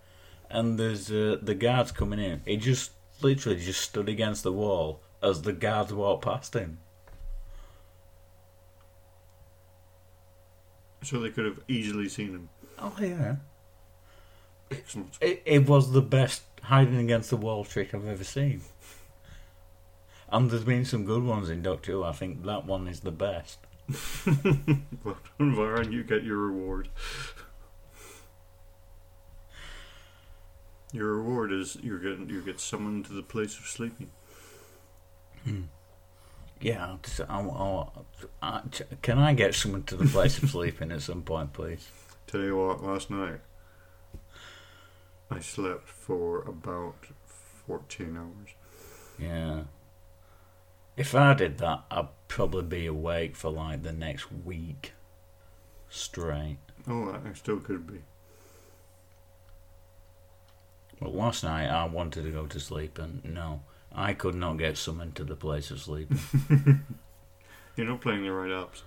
[0.49, 2.41] and there's uh, the guards coming in.
[2.45, 2.91] He just
[3.21, 6.77] literally just stood against the wall as the guards walked past him.
[11.01, 12.49] so they could have easily seen him.
[12.77, 13.37] Oh yeah,
[14.69, 15.17] Excellent.
[15.21, 18.61] it, it was the best hiding against the wall trick I've ever seen.
[20.31, 22.03] And there's been some good ones in Doctor Who.
[22.03, 23.57] I think that one is the best.
[25.39, 25.91] well done.
[25.91, 26.89] You get your reward.
[30.91, 34.09] Your reward is you're getting you get summoned to the place of sleeping.
[35.43, 35.61] Hmm.
[36.61, 36.99] Yeah, I'll
[37.29, 38.05] I'll-
[38.41, 38.61] I'll- I-
[39.01, 41.87] can I get someone to the place of sleeping at some point, please?
[42.27, 43.39] Tell you what, last night
[45.31, 48.49] I slept for about fourteen hours.
[49.17, 49.63] Yeah.
[50.97, 54.93] If I did that, I'd probably be awake for like the next week
[55.89, 56.57] straight.
[56.87, 58.01] Oh, I still could be.
[60.99, 63.63] Well, last night I wanted to go to sleep, and no,
[63.93, 66.11] I could not get summoned to the place of sleep.
[67.75, 68.81] You're not playing the right apps.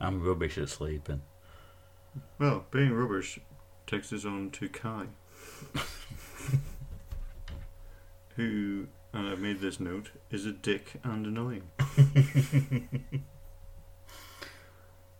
[0.00, 1.22] I'm rubbish at sleeping.
[2.38, 3.38] Well, being rubbish
[3.86, 5.08] takes us on to Ky,
[8.36, 11.62] who, and I've made this note, is a dick and annoying.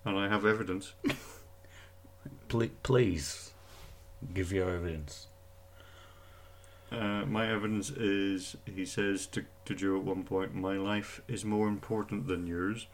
[0.04, 0.94] and I have evidence.
[2.48, 3.52] Ple- please
[4.32, 5.28] give your evidence.
[6.92, 11.44] Uh, my evidence is he says to, to Jo at one point, My life is
[11.44, 12.86] more important than yours.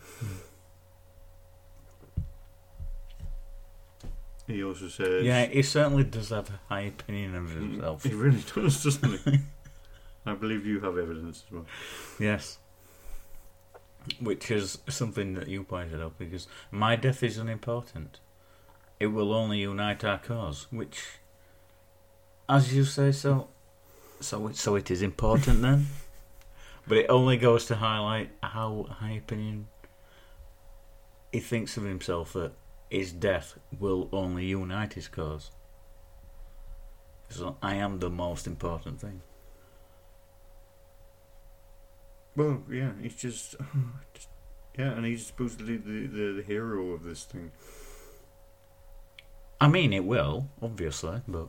[4.51, 8.03] He also says, Yeah, he certainly does have a high opinion of himself.
[8.11, 9.39] He really does, doesn't he?
[10.27, 11.67] I believe you have evidence as well.
[12.19, 12.59] Yes.
[14.19, 18.19] Which is something that you pointed out because my death is unimportant.
[18.99, 21.03] It will only unite our cause, which,
[22.49, 23.49] as you say, so,
[24.21, 25.87] so it, so it is important then.
[26.89, 29.69] But it only goes to highlight how high opinion
[31.31, 32.53] he thinks of himself that
[32.91, 35.53] his death will only unite his cause.
[37.29, 39.23] So I am the most important thing.
[42.37, 43.55] Well, yeah, he's just,
[44.15, 44.29] just
[44.77, 47.53] yeah, and he's supposedly the, the, the hero of this thing.
[49.61, 51.49] I mean, it will, obviously, but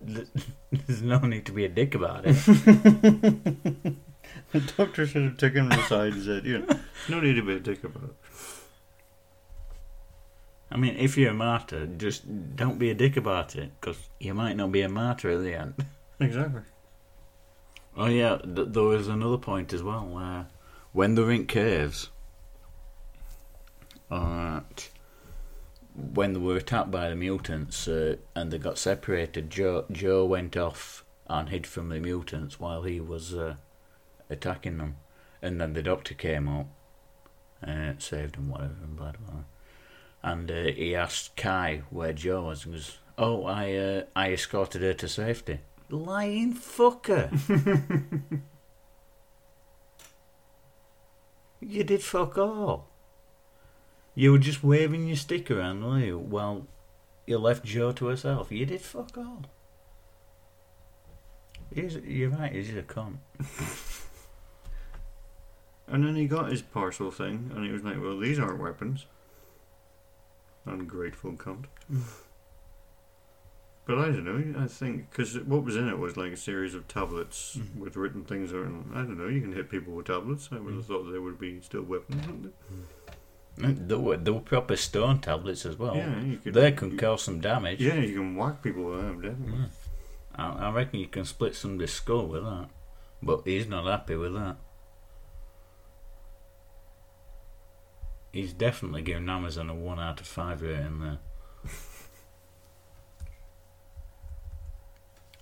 [0.70, 2.36] there's no need to be a dick about it.
[4.52, 7.54] The doctor should have taken him aside and said, you know, no need to be
[7.54, 8.14] a dick about it.
[10.70, 14.34] I mean, if you're a martyr, just don't be a dick about it, because you
[14.34, 15.74] might not be a martyr at the end.
[16.18, 16.62] Exactly.
[17.94, 20.06] Oh yeah, th- there was another point as well.
[20.06, 20.46] where
[20.92, 22.08] when they were in caves,
[24.10, 24.60] uh,
[25.94, 30.56] when they were attacked by the mutants uh, and they got separated, Jo Jo went
[30.56, 33.56] off and hid from the mutants while he was uh,
[34.30, 34.96] attacking them,
[35.42, 36.68] and then the doctor came up,
[37.62, 39.40] and saved him, whatever, and blah blah.
[40.26, 44.82] And uh, he asked Ky where Jo was, and goes, "Oh, I uh, I escorted
[44.82, 47.30] her to safety." Lying fucker.
[51.60, 52.88] you did fuck all.
[54.16, 56.18] You were just waving your stick around, were you?
[56.18, 56.66] While
[57.24, 58.50] you left Jo to herself.
[58.50, 59.44] You did fuck all.
[61.72, 63.18] He's, you're right, he's a cunt.
[65.88, 69.06] And then he got his parcel thing, and he was like, well, these aren't weapons.
[70.66, 71.64] Ungrateful cunt.
[73.86, 76.74] But I don't know, I think, because what was in it was like a series
[76.74, 77.78] of tablets Mhm.
[77.78, 80.48] with written things on I don't know, you can hit people with tablets.
[80.50, 80.86] I would have Mm.
[80.88, 85.78] thought they would be still weapons, wouldn't There were, there were proper stone tablets as
[85.78, 85.94] well.
[85.94, 86.00] they?
[86.00, 86.54] yeah, you could.
[86.54, 87.80] They can you- cause some damage.
[87.80, 89.52] Yeah, you can whack people with them, definitely.
[89.58, 89.70] Mm.
[90.34, 92.68] I, I reckon you can split somebody's skull with that.
[93.22, 94.56] But he's not happy with that.
[98.32, 101.18] He's definitely giving Amazon a 1 out of 5 rating there.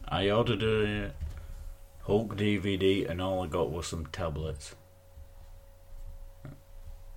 [0.06, 1.12] I ordered a
[2.02, 4.76] Hulk DVD and all I got was some tablets.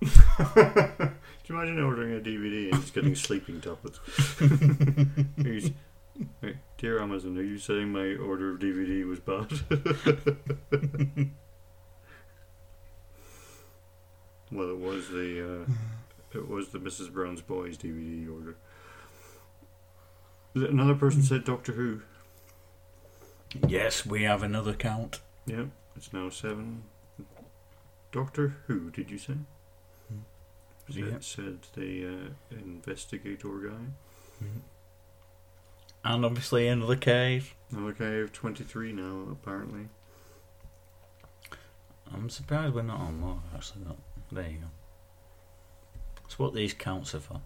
[0.00, 0.08] Do
[0.54, 4.00] you imagine ordering a DVD and just getting sleeping tablets?
[6.78, 9.48] Dear Amazon, are you saying my order of DVD was bad?
[14.50, 15.72] Well, it was the uh,
[16.38, 17.12] it was the Mrs.
[17.12, 18.56] Brown's Boys DVD order.
[20.54, 22.02] Another person said Doctor Who.
[23.66, 25.20] Yes, we have another count.
[25.46, 26.84] Yeah, it's now seven.
[28.12, 29.34] Doctor Who, did you say?
[30.86, 31.04] Was Yeah.
[31.06, 34.46] It said the uh, investigator guy.
[36.04, 37.54] And obviously another cave.
[37.70, 39.88] Another cave, 23 now, apparently.
[42.12, 43.82] I'm surprised we're not on more, actually.
[43.86, 43.96] But
[44.30, 44.66] there you go.
[46.22, 47.40] That's what these counts are for.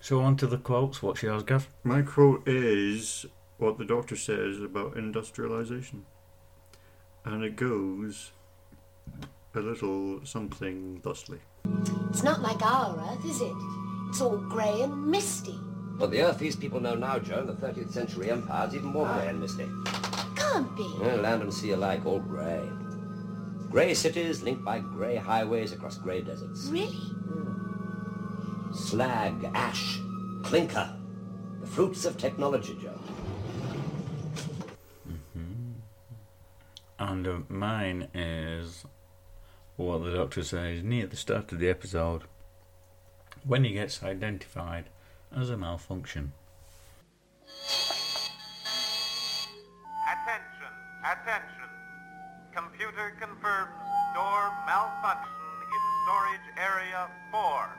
[0.00, 1.02] So on to the quotes.
[1.02, 1.68] What's yours, Gav?
[1.84, 3.24] My quote is
[3.58, 6.04] what the doctor says about industrialization.
[7.24, 8.32] And it goes
[9.54, 11.38] a little something thusly.
[12.10, 13.54] It's not like our Earth, is it?
[14.08, 15.58] It's all grey and misty.
[15.98, 18.88] But the Earth these people know now, Jo, in the 30th century empire is even
[18.88, 19.68] more grey and misty.
[20.34, 20.92] Can't be.
[21.00, 22.68] Yeah, land and sea alike, all grey.
[23.72, 26.66] Grey cities linked by grey highways across grey deserts.
[26.66, 26.94] Really?
[28.74, 29.98] Slag, ash,
[30.42, 30.94] clinker.
[31.62, 32.92] The fruits of technology, Jo.
[36.98, 38.84] And uh, mine is
[39.76, 42.24] what the doctor says near the start of the episode
[43.44, 44.90] when he gets identified
[45.34, 46.34] as a malfunction.
[50.06, 50.72] Attention,
[51.10, 51.61] attention.
[52.92, 53.70] Computer confirms
[54.14, 55.32] door malfunction
[55.72, 57.78] in storage area 4.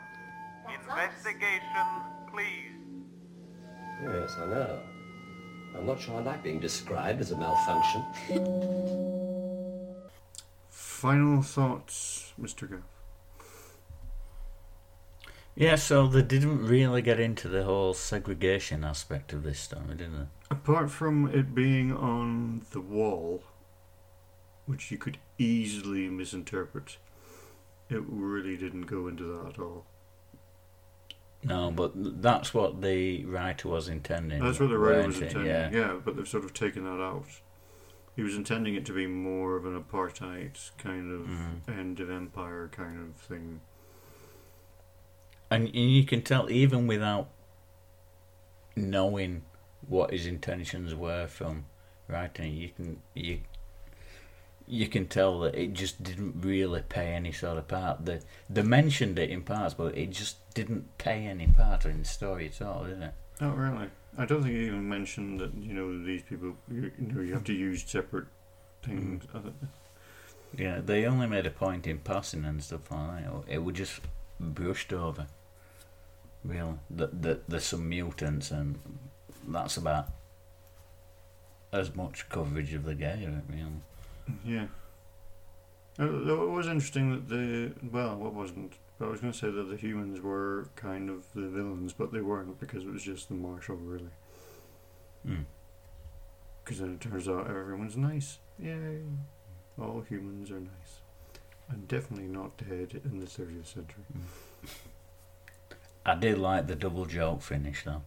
[0.66, 0.90] That's us.
[0.90, 1.88] Investigation,
[2.32, 2.72] please.
[4.02, 4.80] Yes, I know.
[5.78, 8.04] I'm not sure I like being described as a malfunction.
[10.70, 12.68] Final thoughts, Mr.
[12.68, 12.82] Gav.
[15.56, 20.12] Yeah, so they didn't really get into the whole segregation aspect of this story, did
[20.12, 20.26] they?
[20.50, 23.44] Apart from it being on the wall,
[24.66, 26.98] which you could easily misinterpret,
[27.90, 29.86] it really didn't go into that at all.
[31.44, 31.92] No, but
[32.22, 34.42] that's what the writer was intending.
[34.42, 35.48] That's what the writer was intending.
[35.48, 35.70] Yeah.
[35.72, 36.00] Yeah.
[36.04, 37.26] but they've sort of taken that out.
[38.16, 41.78] He was intending it to be more of an apartheid kind of Mhm.
[41.78, 43.60] end of empire kind of thing.
[45.52, 47.30] And, and you can tell even without
[48.76, 49.44] knowing
[49.88, 51.66] what his intentions were from
[52.08, 53.42] writing, you can you
[54.74, 58.06] you can tell that it just didn't really pay any sort of part.
[58.06, 58.20] They
[58.50, 62.48] they mentioned it in parts, but it just didn't pay any part in the story
[62.48, 63.14] at all, did it?
[63.40, 63.90] Not really.
[64.18, 66.56] I don't think he even mentioned that you know these people.
[66.72, 68.26] You, you know, you have to use separate
[68.82, 69.24] things.
[69.26, 69.54] Mm.
[70.58, 73.54] Yeah, they only made a point in passing and stuff like that.
[73.54, 74.02] It was just
[74.40, 75.28] brushed over.
[76.44, 78.80] Really, that that there's some mutants, and
[79.48, 80.10] that's about
[81.72, 83.82] as much coverage of the it, really.
[84.46, 84.68] Yeah.
[86.00, 88.74] Uh, though it was interesting that the well, what wasn't?
[88.98, 92.12] But I was going to say that the humans were kind of the villains, but
[92.12, 94.12] they weren't because it was just the marshal, really.
[95.28, 95.46] Mm.
[96.64, 98.40] Because then it turns out everyone's nice.
[98.60, 99.02] Yay!
[99.80, 101.02] All humans are nice,
[101.70, 104.04] and definitely not dead in the 30th century.
[106.06, 108.02] I did like the double joke finish though,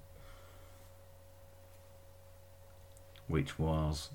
[3.26, 4.10] which was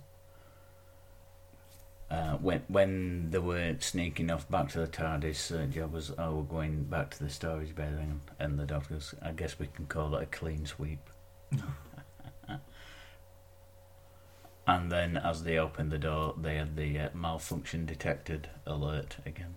[2.12, 5.52] uh, when when they were sneaking off back to the TARDIS.
[5.52, 8.96] Uh, Job was, "Oh, we're going back to the storage bay," then," and the doctor
[8.96, 11.10] goes, "I guess we can call it a clean sweep."
[14.68, 19.56] and then, as they opened the door, they had the uh, malfunction detected alert again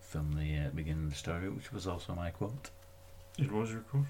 [0.00, 2.70] from the uh, beginning of the story, which was also my quote.
[3.38, 4.06] It was your quote.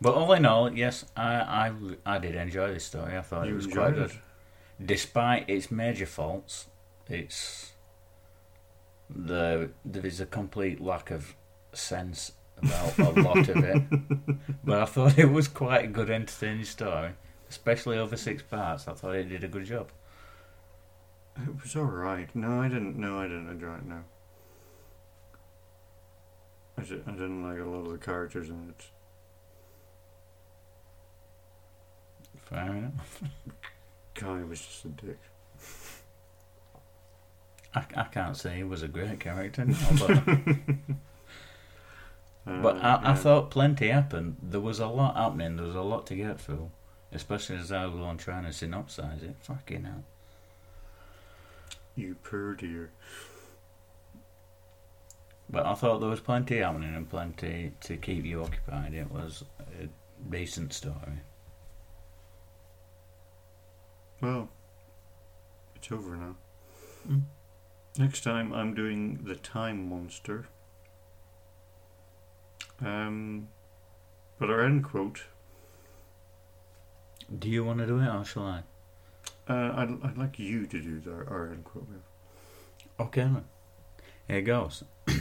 [0.00, 1.72] But all in all, yes, I I,
[2.06, 3.16] I did enjoy this story.
[3.16, 4.16] I thought You it was quite good, it?
[4.84, 6.66] despite its major faults.
[7.08, 7.72] It's
[9.08, 11.34] the there is a complete lack of
[11.72, 12.32] sense
[12.62, 13.82] about a lot of it.
[14.64, 17.10] But I thought it was quite a good, entertaining story,
[17.48, 18.86] especially over six parts.
[18.88, 19.88] I thought it did a good job.
[21.36, 22.28] It was all right.
[22.34, 22.96] No, I didn't.
[22.96, 23.84] No, I didn't enjoy it.
[23.86, 24.00] No.
[26.78, 28.84] I, di- I didn't like a lot of the characters in it.
[32.50, 33.22] Fair enough.
[34.14, 35.18] Ky was just a dick.
[37.74, 40.24] I, I can't say he was a great character, no, but
[42.44, 43.14] But Uh, I, I yeah.
[43.14, 44.36] thought plenty happened.
[44.42, 45.56] There was a lot happening.
[45.56, 46.70] There was a lot to get through,
[47.12, 49.36] especially as I was on trying to synopsize it.
[49.40, 50.04] Fucking hell.
[51.94, 52.90] You poor dear.
[55.48, 58.94] But I thought there was plenty happening and plenty to keep you occupied.
[58.94, 59.44] It was
[59.82, 59.88] a
[60.30, 61.20] decent story.
[64.20, 64.48] Well,
[65.76, 66.36] it's over now.
[67.08, 67.22] Mm.
[67.98, 70.46] Next time I'm doing The Time Monster.
[72.84, 73.48] Um,
[74.38, 75.24] but our end quote,
[77.38, 78.62] Do you want to do it or shall I?
[79.48, 81.88] uh, I'd, I'd like you to do the, our end quote.
[82.98, 83.44] Okay then.
[84.28, 84.84] Here goes.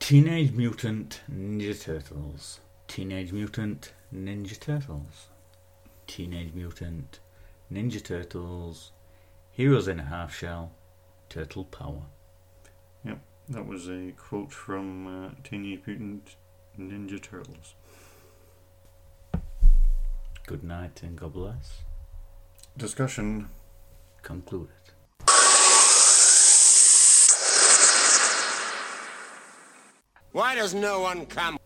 [0.00, 2.60] Teenage Mutant Ninja Turtles.
[2.88, 5.28] Teenage Mutant Ninja Turtles.
[6.06, 7.20] Teenage Mutant
[7.74, 8.92] Ninja Turtles.
[9.50, 10.70] Heroes in a Half Shell.
[11.28, 12.02] Turtle Power.
[13.04, 13.18] Yep,
[13.48, 16.36] that was a quote from uh, Teenage Mutant
[16.78, 17.74] Ninja Turtles.
[20.46, 21.82] Good night and God bless.
[22.76, 23.48] Discussion.
[24.22, 24.70] Concluded.
[30.30, 31.58] Why does no one come?